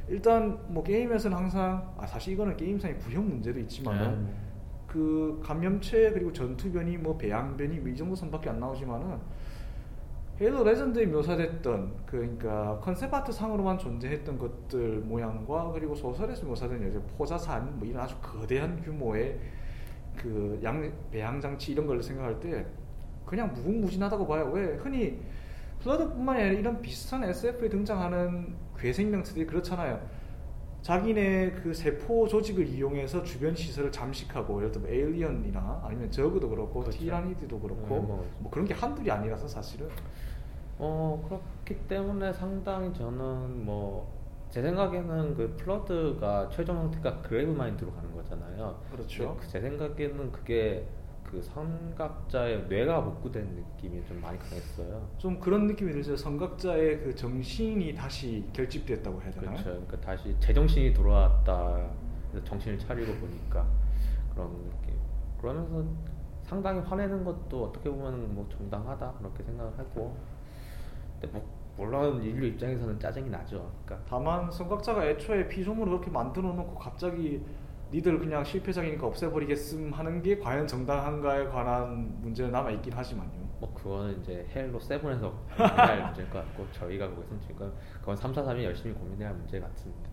일단 0.08 0.58
뭐 0.68 0.82
게임에서는 0.82 1.36
항상 1.36 1.92
아 1.98 2.06
사실 2.06 2.34
이거는 2.34 2.56
게임상의 2.56 2.98
구형 2.98 3.28
문제도 3.28 3.58
있지만은 3.60 4.24
네. 4.24 4.32
그 4.86 5.40
감염체 5.42 6.12
그리고 6.12 6.32
전투변이 6.32 6.96
뭐 6.98 7.16
배양변이 7.18 7.78
뭐 7.80 7.88
이 7.90 7.96
정도 7.96 8.14
선밖에 8.14 8.50
안 8.50 8.60
나오지만은 8.60 9.18
헤일로 10.40 10.64
레전드에 10.64 11.06
묘사됐던 11.06 11.92
그 12.04 12.18
그러니까 12.18 12.78
컨셉 12.80 13.12
아트 13.12 13.32
상으로만 13.32 13.78
존재했던 13.78 14.38
것들 14.38 15.00
모양과 15.00 15.72
그리고 15.72 15.94
소설에서 15.94 16.44
묘사된 16.46 16.88
이제 16.88 17.00
포자산 17.16 17.78
뭐 17.78 17.88
이런 17.88 18.02
아주 18.02 18.14
거대한 18.20 18.80
규모의 18.82 19.38
그 20.16 20.58
양 20.62 20.92
배양 21.10 21.40
장치 21.40 21.72
이런 21.72 21.86
걸 21.86 22.02
생각할 22.02 22.38
때 22.40 22.64
그냥 23.24 23.52
무궁무진하다고 23.54 24.26
봐요. 24.26 24.50
왜 24.52 24.76
흔히 24.76 25.20
플러드뿐만이 25.86 26.42
아니라 26.42 26.58
이런 26.58 26.82
비슷한 26.82 27.22
SF에 27.24 27.68
등장하는 27.68 28.54
괴생명체들이 28.76 29.46
그렇잖아요. 29.46 30.00
자기네 30.82 31.52
그 31.52 31.72
세포 31.72 32.28
조직을 32.28 32.66
이용해서 32.66 33.22
주변 33.22 33.54
시설을 33.54 33.90
잠식하고 33.90 34.58
예를 34.58 34.72
들면 34.72 34.90
에일리언이나 34.90 35.82
아니면 35.84 36.10
저그도 36.10 36.48
그렇고 36.48 36.80
그렇죠. 36.80 36.98
티라니드도 36.98 37.58
그렇고 37.58 37.82
네, 37.94 38.00
뭐. 38.00 38.26
뭐 38.40 38.50
그런 38.50 38.66
게 38.66 38.74
한둘이 38.74 39.10
아니라서 39.10 39.48
사실은 39.48 39.88
어 40.78 41.24
그렇기 41.26 41.88
때문에 41.88 42.32
상당히 42.32 42.92
저는 42.92 43.64
뭐 43.64 44.16
제 44.50 44.62
생각에는 44.62 45.34
그 45.34 45.54
플러드가 45.58 46.48
최종 46.50 46.78
형태가 46.78 47.20
그레이브 47.22 47.50
마인드로 47.50 47.92
가는 47.92 48.14
거잖아요. 48.14 48.80
그렇죠. 48.90 49.36
근데 49.36 49.48
제 49.48 49.60
생각에는 49.60 50.32
그게 50.32 50.86
그 51.30 51.42
선각자의 51.42 52.66
뇌가 52.68 53.02
복구된 53.04 53.44
느낌이 53.44 54.04
좀 54.06 54.20
많이 54.20 54.38
강했어요. 54.38 55.08
좀 55.18 55.38
그런 55.40 55.66
느낌이 55.66 55.92
들죠. 55.92 56.16
선각자의 56.16 57.00
그 57.00 57.14
정신이 57.14 57.94
다시 57.94 58.44
결집됐다고 58.52 59.20
해야 59.20 59.30
되나요? 59.32 59.50
그렇죠. 59.50 59.64
그러니까 59.64 60.00
다시 60.00 60.36
제정신이 60.40 60.94
돌아왔다. 60.94 61.90
정신을 62.44 62.78
차리고 62.78 63.12
보니까 63.14 63.66
그런 64.32 64.50
느낌. 64.70 64.94
그러면서 65.40 65.84
상당히 66.42 66.80
화내는 66.80 67.24
것도 67.24 67.64
어떻게 67.64 67.90
보면 67.90 68.34
뭐 68.34 68.46
정당하다 68.48 69.12
그렇게 69.18 69.42
생각을 69.42 69.76
하고. 69.78 70.16
근데 71.20 71.38
뭐 71.38 71.56
물론 71.76 72.22
인류 72.22 72.46
입장에서는 72.46 72.98
짜증이 72.98 73.28
나죠. 73.28 73.70
그러니까 73.84 74.06
다만 74.08 74.50
선각자가 74.50 75.06
애초에 75.06 75.48
피조물을 75.48 75.92
그렇게 75.92 76.10
만들어 76.10 76.52
놓고 76.52 76.74
갑자기 76.76 77.44
니들 77.96 78.18
그냥 78.18 78.44
실패작이니까 78.44 79.06
없애버리겠음 79.06 79.90
하는 79.90 80.20
게 80.20 80.38
과연 80.38 80.66
정당한가에 80.66 81.46
관한 81.46 82.20
문제는 82.20 82.52
남아 82.52 82.70
있긴 82.72 82.92
하지만요. 82.92 83.46
뭐 83.58 83.72
그거는 83.72 84.20
이제 84.20 84.46
헤일로 84.54 84.78
세븐에서 84.78 85.30
고민해야 85.56 85.86
할 85.86 86.04
문제일 86.04 86.28
것 86.28 86.44
같고 86.44 86.66
저희가 86.72 87.08
거기서 87.08 87.40
지금 87.40 87.72
그건 88.00 88.14
3, 88.14 88.34
4, 88.34 88.42
3이 88.42 88.64
열심히 88.64 88.94
고민해야 88.94 89.30
할 89.30 89.36
문제 89.36 89.58
같습니다. 89.58 90.10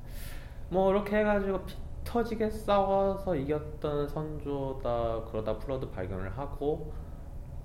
뭐 0.70 0.92
이렇게 0.92 1.18
해가지고 1.18 1.66
피 1.66 1.76
터지게 2.06 2.50
싸워서 2.50 3.36
이겼던 3.36 4.08
선조다 4.08 5.26
그러다 5.26 5.58
플러드 5.58 5.90
발견을 5.90 6.38
하고 6.38 6.94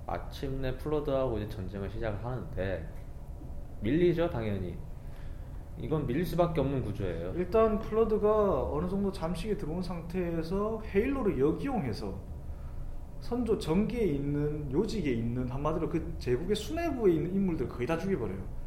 마침내 0.05 0.75
플러드하고 0.75 1.37
이제 1.37 1.47
전쟁을 1.47 1.89
시작을 1.89 2.25
하는데 2.25 2.85
밀리죠 3.79 4.29
당연히 4.29 4.77
이건 5.81 6.05
밀릴 6.05 6.25
수밖에 6.25 6.59
없는 6.59 6.83
구조예요. 6.83 7.33
일단 7.35 7.79
플러드가 7.79 8.71
어느 8.71 8.89
정도 8.89 9.11
잠식에 9.11 9.55
들어온 9.57 9.81
상태에서 9.81 10.81
헤일로를 10.93 11.39
역이용해서 11.39 12.13
선조 13.21 13.57
전기에 13.57 14.03
있는 14.03 14.71
요직에 14.71 15.11
있는 15.11 15.49
한마디로 15.49 15.89
그 15.89 16.15
제국의 16.19 16.55
수뇌부에 16.55 17.13
있는 17.13 17.33
인물들 17.33 17.67
거의 17.67 17.87
다 17.87 17.97
죽여버려요. 17.97 18.59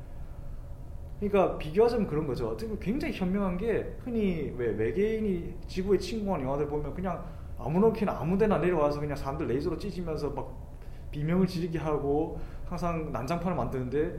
그러니까 1.21 1.57
비교하자면 1.59 2.07
그런 2.07 2.27
거죠. 2.27 2.49
어떻게 2.49 2.67
보면 2.67 2.81
굉장히 2.81 3.15
현명한 3.15 3.57
게 3.57 3.95
흔히 4.01 4.53
왜 4.57 4.69
외계인이 4.69 5.55
지구에 5.67 5.99
침공한 5.99 6.43
영화들 6.43 6.67
보면 6.67 6.93
그냥 6.95 7.25
아무렇게나 7.59 8.19
아무데나 8.19 8.59
내려와서 8.59 9.01
그냥 9.01 9.17
사람들 9.17 9.47
레이저로 9.47 9.79
찢으면서 9.79 10.31
막 10.31 10.53
비명을 11.11 11.47
지르게 11.47 11.79
하고 11.79 12.41
항상 12.65 13.13
난장판을 13.13 13.57
만드는데 13.57 14.19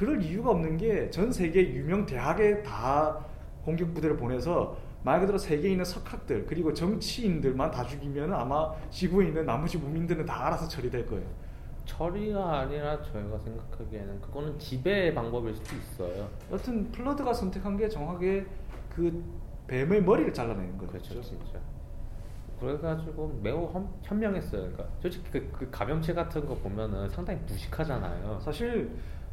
그럴 0.00 0.22
이유가 0.22 0.52
없는 0.52 0.78
게 0.78 1.10
전 1.10 1.30
세계 1.30 1.60
유명 1.74 2.06
대학에 2.06 2.62
다 2.62 3.18
공격 3.62 3.92
부대를 3.92 4.16
보내서 4.16 4.74
말 5.02 5.20
그대로 5.20 5.36
세계에 5.36 5.72
있는 5.72 5.84
석학들 5.84 6.46
그리고 6.46 6.72
정치인들만 6.72 7.70
다 7.70 7.84
죽이면 7.84 8.32
아마 8.32 8.72
지구에 8.88 9.26
있는 9.26 9.44
나머지 9.44 9.76
무민들은 9.76 10.24
다 10.24 10.46
알아서 10.46 10.66
처리될 10.66 11.04
거예요. 11.04 11.26
처리가 11.84 12.60
아니라 12.60 13.02
저희가 13.02 13.38
생각하기에는 13.40 14.20
그거는 14.22 14.58
지배 14.58 15.12
방법일 15.12 15.54
수도 15.54 15.76
있어요. 15.76 16.30
여튼 16.50 16.90
플러드가 16.92 17.34
선택한 17.34 17.76
게 17.76 17.86
정확하게 17.86 18.46
그 18.94 19.22
뱀의 19.66 20.02
머리를 20.02 20.32
잘라내는 20.32 20.78
거죠. 20.78 20.92
그렇죠, 20.92 21.20
진짜. 21.20 21.58
그래가지고 22.58 23.38
매우 23.42 23.70
현, 23.70 23.86
현명했어요. 24.02 24.62
그러니까 24.62 24.84
솔직히 25.00 25.30
그, 25.30 25.50
그 25.52 25.70
감염체 25.70 26.14
같은 26.14 26.46
거 26.46 26.54
보면은 26.54 27.08
상당히 27.10 27.40
무식하잖아요. 27.46 28.38
사실 28.40 28.90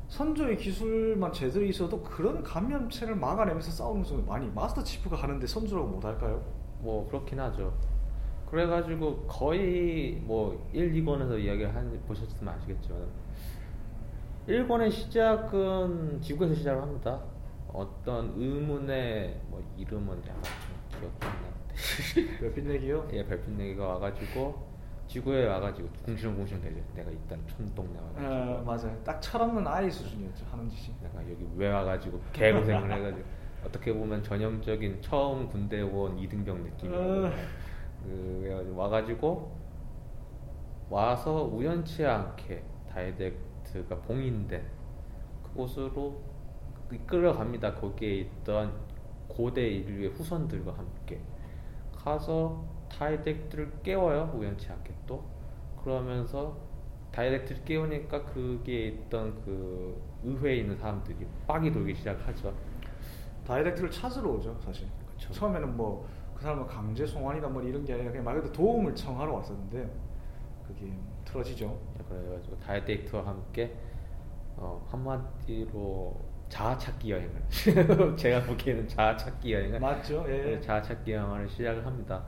선조의 0.10 0.58
기술만 0.58 1.34
제대로 1.34 1.66
있어도 1.66 2.02
그런 2.02 2.42
감염체를 2.42 3.16
막아내면서 3.16 3.72
싸우는 3.72 4.04
거 4.04 4.18
많이 4.32 4.50
마스터 4.50 4.84
치프가 4.84 5.18
하는데 5.18 5.46
선조라고 5.46 5.88
못할까요? 5.90 6.44
뭐 6.80 7.08
그렇긴 7.08 7.40
하죠. 7.40 7.74
그래가지고 8.50 9.26
거의 9.28 10.22
뭐 10.24 10.70
1, 10.72 10.94
2권에서 10.94 11.38
이야기를 11.38 11.76
한 11.76 12.02
보셨으면 12.08 12.54
아시겠지만 12.54 13.06
1권의 14.48 14.92
시작은 14.92 16.22
지구에서 16.22 16.56
시작을 16.56 16.82
합니다. 16.82 17.22
어떤 17.74 18.34
의문의 18.38 19.42
뭐 19.50 19.62
이름은 19.78 20.20
약간 20.26 20.42
좀 20.90 21.02
기억이 21.02 21.16
안 21.20 21.30
나는데 21.30 22.38
별빛 22.40 22.66
내기요? 22.66 23.08
예 23.12 23.26
별빛 23.26 23.50
내기가 23.52 23.88
와가지고 23.88 24.67
지구에 25.08 25.48
와가지고 25.48 25.88
궁시렁궁시렁 26.06 26.62
대죠. 26.62 26.82
내가 26.96 27.10
일단 27.12 27.40
촌동네 27.48 27.98
와가지고 28.00 28.34
어, 28.34 28.64
맞아요. 28.66 29.04
딱 29.04 29.22
철없는 29.22 29.66
아이 29.68 29.90
수준이었죠 29.90 30.46
하는 30.52 30.70
짓이. 30.70 30.96
내가 31.02 31.22
여기 31.30 31.48
왜 31.56 31.70
와가지고 31.72 32.20
개고생을 32.34 32.92
해가지고 32.92 33.24
어떻게 33.66 33.94
보면 33.94 34.22
전형적인 34.24 35.02
처음 35.02 35.48
군대 35.48 35.82
온 35.82 36.18
이등병 36.20 36.64
느낌이고 36.64 36.98
어. 36.98 37.32
그 38.04 38.74
와가지고 38.76 39.56
와서 40.90 41.44
우연치 41.44 42.06
않게 42.06 42.64
다이댁트가 42.90 43.98
봉인된 44.02 44.64
그곳으로 45.44 46.22
이끌어갑니다. 46.92 47.76
거기에 47.76 48.16
있던 48.20 48.74
고대 49.28 49.68
인류의 49.68 50.10
후손들과 50.10 50.74
함께 50.74 51.20
가서 51.94 52.64
다이댁트를 52.90 53.72
깨워요. 53.84 54.32
우연치 54.36 54.70
않게 54.72 54.94
또 55.06 55.24
그러면서 55.84 56.58
다이댁트를 57.12 57.64
깨우니까 57.64 58.26
거기에 58.26 58.88
있던 58.88 59.42
그 59.44 60.02
의회에 60.24 60.58
있는 60.58 60.78
사람들이 60.78 61.26
빡이 61.48 61.72
돌기 61.72 61.96
시작하죠. 61.96 62.54
다이댁트를 63.46 63.90
찾으러 63.90 64.32
오죠 64.32 64.58
사실. 64.64 64.88
그쵸. 65.16 65.32
처음에는 65.34 65.76
뭐 65.76 66.18
그 66.38 66.44
사람은 66.44 66.68
강제 66.68 67.04
송환이다 67.06 67.48
뭐 67.50 67.64
이런 67.64 67.84
게 67.84 67.94
아니라 67.94 68.12
그냥 68.12 68.24
말 68.24 68.36
그대로 68.36 68.54
도움을 68.54 68.94
청하러 68.94 69.34
왔었는데 69.34 69.90
그게 70.68 70.94
틀어지죠. 71.26 71.80
그래가지고 72.08 72.60
다이렉트와 72.60 73.26
함께 73.26 73.76
어, 74.56 74.86
한마디로 74.88 76.16
자아찾기 76.48 77.12
여행을 77.12 77.42
제가 78.18 78.44
보기에는 78.44 78.88
자아찾기 78.88 79.52
여행을 79.52 79.80
맞죠? 79.80 80.24
예. 80.28 80.44
네, 80.44 80.62
자아찾기 80.62 81.12
여행을 81.12 81.50
시작을 81.50 81.84
합니다. 81.84 82.24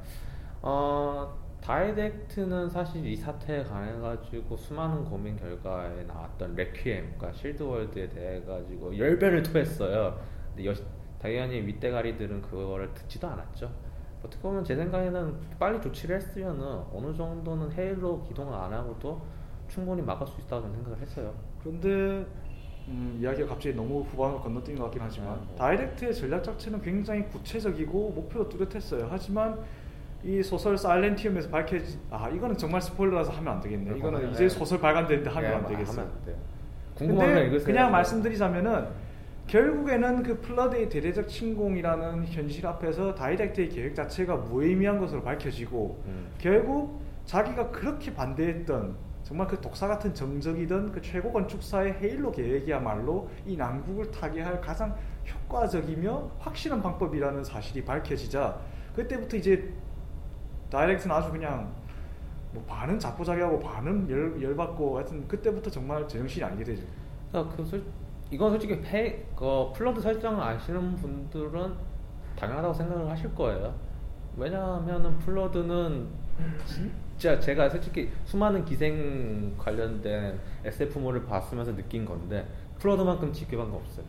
어, 0.61 1.37
다이렉트는 1.61 2.69
사실 2.69 3.05
이 3.05 3.15
사태에 3.15 3.63
관해 3.63 3.99
가지고 3.99 4.55
수많은 4.57 5.05
고민 5.05 5.37
결과에 5.37 6.03
나왔던 6.03 6.55
레퀴엠과 6.55 7.17
그러니까 7.17 7.33
실드월드에 7.33 8.09
대해 8.09 8.41
가지고 8.41 8.97
열배를 8.97 9.43
토했어요. 9.43 10.19
근데 10.49 10.69
여, 10.69 10.73
당연히 11.21 11.61
윗대가리들은 11.61 12.41
그거를 12.41 12.93
듣지도 12.93 13.27
않았죠. 13.27 13.69
어떻게 14.23 14.41
보면 14.41 14.63
제 14.63 14.75
생각에는 14.75 15.35
빨리 15.59 15.81
조치를 15.81 16.17
했으면은 16.17 16.83
어느 16.93 17.15
정도는 17.15 17.71
헤일로 17.71 18.23
기동을 18.23 18.53
안 18.53 18.73
하고도 18.73 19.21
충분히 19.67 20.01
막을 20.01 20.27
수 20.27 20.41
있다고 20.41 20.63
저는 20.63 20.75
생각을 20.75 20.99
했어요. 20.99 21.33
그런데 21.59 22.25
음, 22.87 23.17
이야기가 23.21 23.47
갑자기 23.49 23.75
너무 23.75 24.01
후반으로 24.01 24.41
건너뛴 24.41 24.75
것 24.75 24.85
같긴 24.85 25.01
하지만 25.01 25.29
아, 25.29 25.35
뭐. 25.35 25.55
다이렉트의 25.55 26.13
전략 26.15 26.43
자체는 26.43 26.81
굉장히 26.81 27.23
구체적이고 27.27 28.11
목표도 28.11 28.49
뚜렷했어요. 28.49 29.07
하지만 29.09 29.59
이 30.23 30.43
소설 30.43 30.77
사일렌티움에서 30.77 31.49
밝혀진 31.49 31.99
아 32.09 32.29
이거는 32.29 32.57
정말 32.57 32.81
스포일러라서 32.81 33.31
하면 33.31 33.53
안 33.53 33.59
되겠네. 33.61 33.97
이거는 33.97 34.19
그러면, 34.19 34.31
이제 34.31 34.45
예. 34.45 34.49
소설 34.49 34.79
발간되는데 34.79 35.29
하면 35.29 35.51
예, 35.51 35.55
안 35.55 35.65
되겠어. 35.65 36.01
하면 36.01 36.13
돼요. 36.25 36.35
궁금하면 36.95 37.49
근데. 37.51 37.63
그냥 37.63 37.91
말씀드리자면은 37.91 38.87
결국에는 39.47 40.21
그 40.21 40.39
플러드의 40.41 40.89
대대적 40.89 41.27
침공이라는 41.27 42.25
현실 42.27 42.67
앞에서 42.67 43.15
다이댁트의 43.15 43.69
계획 43.69 43.95
자체가 43.95 44.35
무의미한 44.35 44.99
것으로 44.99 45.23
밝혀지고 45.23 46.03
음. 46.05 46.27
결국 46.37 47.01
자기가 47.25 47.71
그렇게 47.71 48.13
반대했던 48.13 48.95
정말 49.23 49.47
그 49.47 49.59
독사 49.59 49.87
같은 49.87 50.13
정적이던 50.13 50.91
그 50.91 51.01
최고 51.01 51.31
건축사의 51.31 51.93
헤일로 51.93 52.31
계획이야말로 52.31 53.29
이 53.45 53.55
난국을 53.55 54.11
타개할 54.11 54.61
가장 54.61 54.95
효과적이며 55.27 56.31
확실한 56.39 56.81
방법이라는 56.81 57.43
사실이 57.43 57.83
밝혀지자 57.85 58.59
그때부터 58.95 59.37
이제 59.37 59.71
다이댁트는 60.69 61.15
아주 61.15 61.31
그냥 61.31 61.71
뭐 62.51 62.63
반은 62.67 62.97
자포자기하고 62.99 63.59
반은 63.59 64.09
열, 64.09 64.41
열받고 64.41 64.97
하여튼 64.97 65.27
그때부터 65.27 65.69
정말 65.69 66.07
제정신이 66.07 66.43
아니게 66.43 66.63
되죠. 66.63 66.83
그러니까 67.31 67.55
그 67.55 67.65
솔, 67.65 67.83
이건 68.31 68.51
솔직히 68.51 68.79
페, 68.81 69.25
그 69.35 69.71
Flood 69.75 70.01
설정을 70.01 70.41
아시는 70.41 70.95
분들은 70.97 71.73
당연하다고 72.37 72.73
생각을 72.73 73.09
하실 73.09 73.33
거예요. 73.35 73.73
왜냐하면은 74.37 75.17
Flood는 75.19 76.07
진짜 76.65 77.39
제가 77.39 77.69
솔직히 77.69 78.09
수많은 78.25 78.63
기생 78.63 79.55
관련된 79.57 80.39
SF물을 80.63 81.25
봤으면서 81.25 81.75
느낀 81.75 82.05
건데 82.05 82.47
Flood만큼 82.79 83.33
지독한 83.33 83.71
거 83.71 83.77
없어요. 83.77 84.05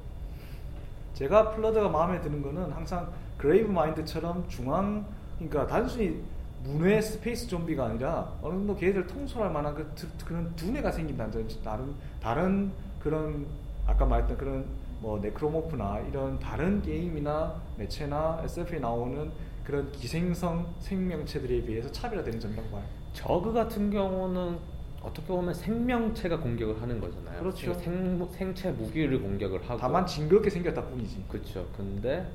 제가 1.15 1.51
Flood가 1.51 1.89
마음에 1.89 2.21
드는 2.21 2.41
거는 2.41 2.71
항상 2.71 3.11
Gravemind처럼 3.37 4.47
중앙 4.49 5.05
그러니까 5.39 5.67
단순히 5.67 6.23
무뇌 6.63 7.01
space 7.01 7.47
좀비가 7.49 7.87
아니라 7.87 8.37
어느 8.43 8.55
정도 8.55 8.77
걔들 8.77 9.07
통솔할 9.07 9.51
만한 9.53 9.75
그 9.75 9.91
드- 9.95 10.07
그런 10.25 10.55
두뇌가 10.57 10.93
생긴다는 10.93 11.33
점 11.49 11.63
다른 11.63 11.95
다른 12.21 12.71
그런 12.99 13.47
아까 13.87 14.05
말했던 14.05 14.37
그런 14.37 14.65
뭐 15.01 15.19
네크로모프나 15.21 16.01
이런 16.11 16.39
다른 16.39 16.83
게임이나 16.83 17.55
매체나 17.79 18.43
SF에 18.45 18.79
나오는 18.79 19.31
그런 19.65 19.91
기생성 19.93 20.75
생명체들에 20.81 21.63
비해서 21.63 21.91
차별화되는 21.91 22.39
점이라고 22.39 22.69
봐요. 22.69 22.83
저그 23.15 23.53
같은 23.53 23.91
경우는 23.91 24.59
어떻게 25.03 25.27
보면 25.29 25.55
생명체가 25.55 26.41
공격을 26.41 26.83
하는 26.83 27.01
거잖아요. 27.01 27.41
그렇죠. 27.41 27.73
생, 27.75 28.29
생체 28.33 28.71
무기를 28.71 29.23
공격을 29.23 29.63
하고 29.63 29.81
다만 29.81 30.07
징그럽게 30.07 30.51
생겼다 30.51 30.85
뿐이지. 30.85 31.25
그렇죠. 31.29 31.67
근데 31.75 32.27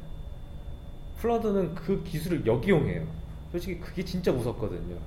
플러드는 1.17 1.75
그 1.75 2.03
기술을 2.03 2.45
역이용해요. 2.45 3.05
솔직히 3.55 3.79
그게 3.79 4.03
진짜 4.03 4.33
무섭거든요. 4.33 4.97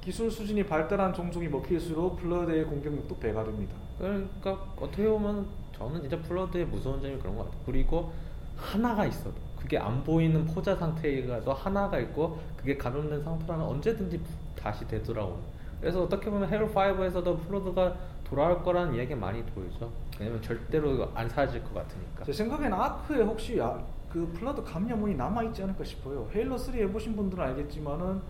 기술 0.00 0.30
수준이 0.30 0.64
발달한 0.64 1.12
종족이 1.12 1.48
먹힐수록 1.48 2.16
Flood의 2.16 2.64
공격력도 2.64 3.18
배가 3.18 3.44
됩니다. 3.44 3.74
그러니까 3.98 4.52
어떻게 4.80 5.06
보면 5.06 5.46
저는 5.76 6.00
진짜 6.00 6.18
Flood의 6.22 6.64
무서운 6.64 7.02
점이 7.02 7.18
그런 7.18 7.36
것 7.36 7.44
같아요. 7.44 7.60
그리고 7.66 8.12
하나가 8.56 9.04
있어도 9.04 9.34
그게 9.58 9.76
안 9.76 10.02
보이는 10.02 10.46
포자 10.46 10.74
상태가도 10.74 11.52
하나가 11.52 11.98
있고 11.98 12.38
그게 12.56 12.78
감염된 12.78 13.22
상태라면 13.22 13.66
언제든지 13.66 14.20
다시 14.58 14.86
되돌아오는. 14.88 15.36
그래서 15.78 16.02
어떻게 16.02 16.30
보면 16.30 16.48
Halo 16.48 16.68
5에서도 16.70 17.46
Flood가 17.46 17.94
돌아올 18.24 18.62
거라는 18.62 18.94
이야기가 18.94 19.16
많이 19.16 19.42
보이죠. 19.42 19.90
왜냐면 20.18 20.40
절대로 20.40 21.10
안 21.14 21.28
사라질 21.28 21.62
것 21.62 21.74
같으니까. 21.74 22.24
제 22.24 22.32
생각엔 22.32 22.72
Ark에 22.72 23.22
혹시 23.22 23.60
아, 23.60 23.78
그 24.10 24.30
Flood 24.34 24.62
감염원이 24.62 25.14
남아 25.14 25.42
있지 25.44 25.62
않을까 25.62 25.84
싶어요. 25.84 26.28
Halo 26.34 26.56
3 26.56 26.74
해보신 26.74 27.14
분들은 27.14 27.44
알겠지만은 27.44 28.20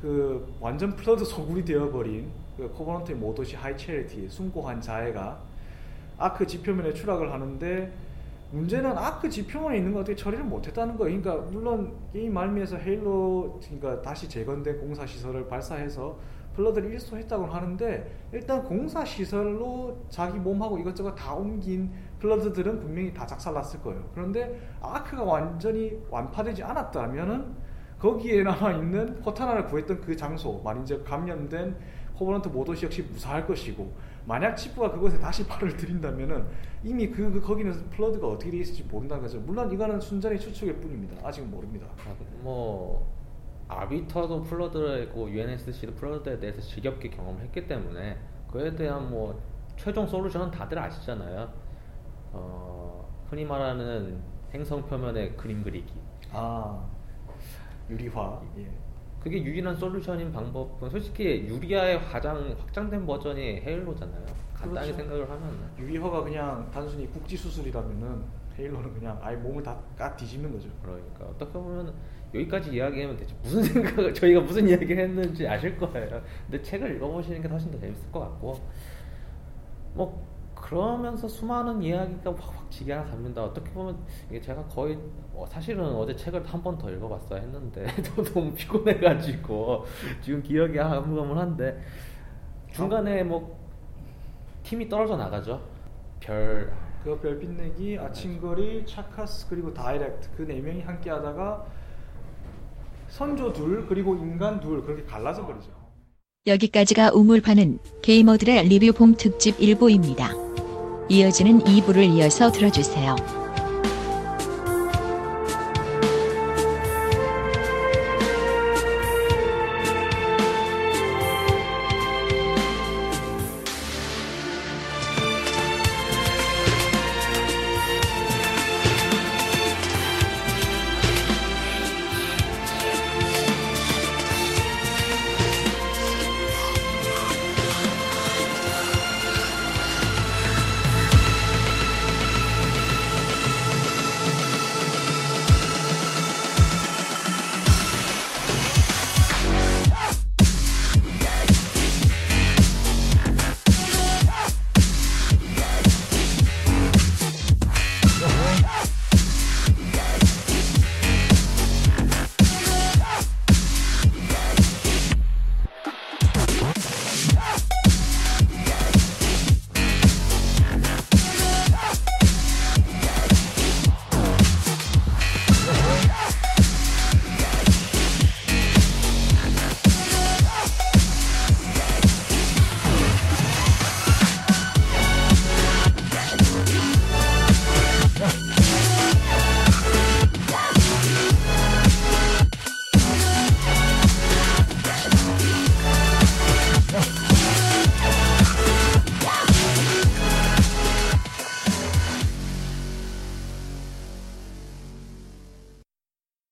그 0.00 0.54
완전 0.60 0.94
Flood 0.96 1.24
소굴이 1.24 1.64
되어버린 1.64 2.30
그 2.56 2.68
Covenant의 2.70 3.18
모도시 3.18 3.56
하이체리티 3.56 4.28
숭고한 4.28 4.80
자해가 4.80 5.40
아크 6.18 6.46
지표면에 6.46 6.92
추락을 6.94 7.32
하는데 7.32 7.92
문제는 8.50 8.96
Ark 8.96 9.28
지표면에 9.28 9.76
있는 9.76 9.92
거 9.92 10.00
어떻게 10.00 10.16
처리를 10.16 10.44
못했다는 10.44 10.96
거예요. 10.96 11.20
그러니까 11.20 11.50
물론 11.50 11.92
게임 12.12 12.32
말미에서 12.32 12.78
Halo 12.78 13.60
그러니까 13.62 14.00
다시 14.02 14.28
재건된 14.28 14.80
공사 14.80 15.06
시설을 15.06 15.46
발사해서 15.48 16.16
Flood를 16.58 16.92
일소했다고 16.92 17.46
하는데 17.46 18.10
일단 18.32 18.64
공사 18.64 19.04
시설로 19.04 20.04
자기 20.08 20.38
몸하고 20.40 20.78
이것저것 20.78 21.14
다 21.14 21.32
옮긴 21.32 21.90
Flood들은 22.18 22.80
분명히 22.80 23.14
다 23.14 23.24
작살났을 23.24 23.80
거예요. 23.80 24.04
그런데 24.12 24.60
Ark가 24.80 25.22
완전히 25.22 25.96
완파되지 26.10 26.64
않았다면은 26.64 27.68
거기에 28.00 28.42
남아 28.42 28.72
있는 28.72 29.20
Cortana를 29.20 29.66
구했던 29.66 30.00
그 30.00 30.16
장소, 30.16 30.60
말인즉 30.64 31.04
감염된 31.04 31.76
Covenant 32.14 32.48
모도시 32.48 32.86
역시 32.86 33.02
무사할 33.02 33.46
것이고 33.46 33.92
만약 34.24 34.56
Chief가 34.56 34.90
그것에 34.90 35.18
다시 35.18 35.46
발을 35.46 35.76
들인다면은 35.76 36.44
이미 36.82 37.08
그, 37.08 37.30
그 37.30 37.40
거기는 37.40 37.72
Flood가 37.90 38.26
어떻게 38.26 38.50
되어 38.50 38.60
있을지 38.60 38.82
모른다는 38.82 39.22
거죠. 39.22 39.40
물론 39.40 39.70
이거는 39.72 40.00
순전히 40.00 40.38
추측일 40.38 40.76
뿐입니다. 40.76 41.26
아직은 41.26 41.50
모릅니다. 41.50 41.86
아, 41.98 42.14
뭐 42.42 43.07
Arbiter도 43.68 44.42
Flood고 44.42 45.30
UNSC도 45.30 45.94
Flood에 45.94 46.38
대해서 46.38 46.60
지겹게 46.60 47.10
경험을 47.10 47.42
했기 47.42 47.66
때문에 47.66 48.18
그에 48.50 48.74
대한 48.74 49.10
뭐 49.10 49.40
최종 49.76 50.06
solution은 50.06 50.50
다들 50.50 50.78
아시잖아요. 50.78 51.52
어, 52.32 53.08
흔히 53.28 53.44
말하는 53.44 54.20
행성 54.52 54.86
표면에 54.86 55.30
그림 55.32 55.62
그리기. 55.62 55.92
아 56.32 56.82
유리화. 57.90 58.42
예. 58.58 58.68
그게 59.20 59.42
유일한 59.42 59.74
솔루션인 59.76 60.32
방법은 60.32 60.88
솔직히 60.88 61.46
유리아의 61.46 62.00
가장 62.04 62.54
확장된 62.58 63.04
버전이 63.04 63.60
헤일로잖아요. 63.60 64.24
간단히 64.54 64.92
그렇죠. 64.92 64.96
생각을 64.96 65.30
하면 65.30 65.70
유리화가 65.78 66.22
그냥 66.22 66.68
단순히 66.72 67.06
국지 67.10 67.36
수술이라면은 67.36 68.24
헤일로는 68.58 68.94
그냥 68.94 69.18
아예 69.22 69.36
몸을 69.36 69.62
다까 69.62 70.16
뒤집는 70.16 70.52
거죠. 70.52 70.68
그러니까 70.82 71.26
어떻게 71.26 71.52
보면 71.52 71.94
여기까지 72.34 72.72
이야기하면 72.74 73.16
대체 73.16 73.34
무슨 73.42 73.62
생각을 73.62 74.12
저희가 74.14 74.40
무슨 74.40 74.68
이야기를 74.68 74.98
했는지 74.98 75.46
아실 75.48 75.76
거예요. 75.78 76.20
근데 76.50 76.62
책을 76.62 76.96
읽어보시는 76.96 77.40
게 77.42 77.48
훨씬 77.48 77.70
더 77.70 77.78
재밌을 77.78 78.10
것 78.12 78.20
같고 78.20 78.60
뭐 79.94 80.26
그러면서 80.54 81.26
수많은 81.28 81.82
이야기가 81.82 82.34
확확 82.34 82.70
지게 82.70 82.92
하나 82.92 83.08
갑니다. 83.08 83.42
어떻게 83.44 83.70
보면 83.70 83.96
이게 84.28 84.40
제가 84.40 84.62
거의 84.66 84.98
어, 85.34 85.46
사실은 85.48 85.84
어제 85.84 86.14
책을 86.14 86.44
한 86.46 86.62
번 86.62 86.76
더 86.76 86.90
읽어봤어야 86.90 87.40
했는데 87.40 87.86
또 88.14 88.22
너무 88.22 88.52
피곤해가지고 88.52 89.84
지금 90.20 90.42
기억이 90.42 90.76
가물가물한데 90.76 91.80
중간에 92.72 93.22
뭐 93.22 93.56
팀이 94.64 94.88
떨어져 94.88 95.16
나가죠. 95.16 95.60
별 96.20 96.70
그 97.04 97.20
별 97.22 97.38
빛내기, 97.38 97.96
아침거리, 97.98 98.84
차카스 98.84 99.48
그리고 99.48 99.72
다이렉트 99.72 100.30
그 100.36 100.42
네 100.42 100.60
명이 100.60 100.82
함께 100.82 101.08
하다가 101.10 101.64
선조 103.08 103.52
둘 103.52 103.86
그리고 103.86 104.14
인간 104.16 104.60
둘 104.60 104.82
그렇게 104.84 105.04
갈라져 105.04 105.46
버리죠. 105.46 105.70
여기까지가 106.46 107.12
우물파는 107.12 107.78
게이머들의 108.02 108.68
리뷰 108.68 108.92
봄 108.92 109.14
특집 109.16 109.58
1부입니다. 109.58 110.48
이어지는 111.10 111.60
2부를 111.60 112.04
이어서 112.16 112.50
들어주세요. 112.52 113.16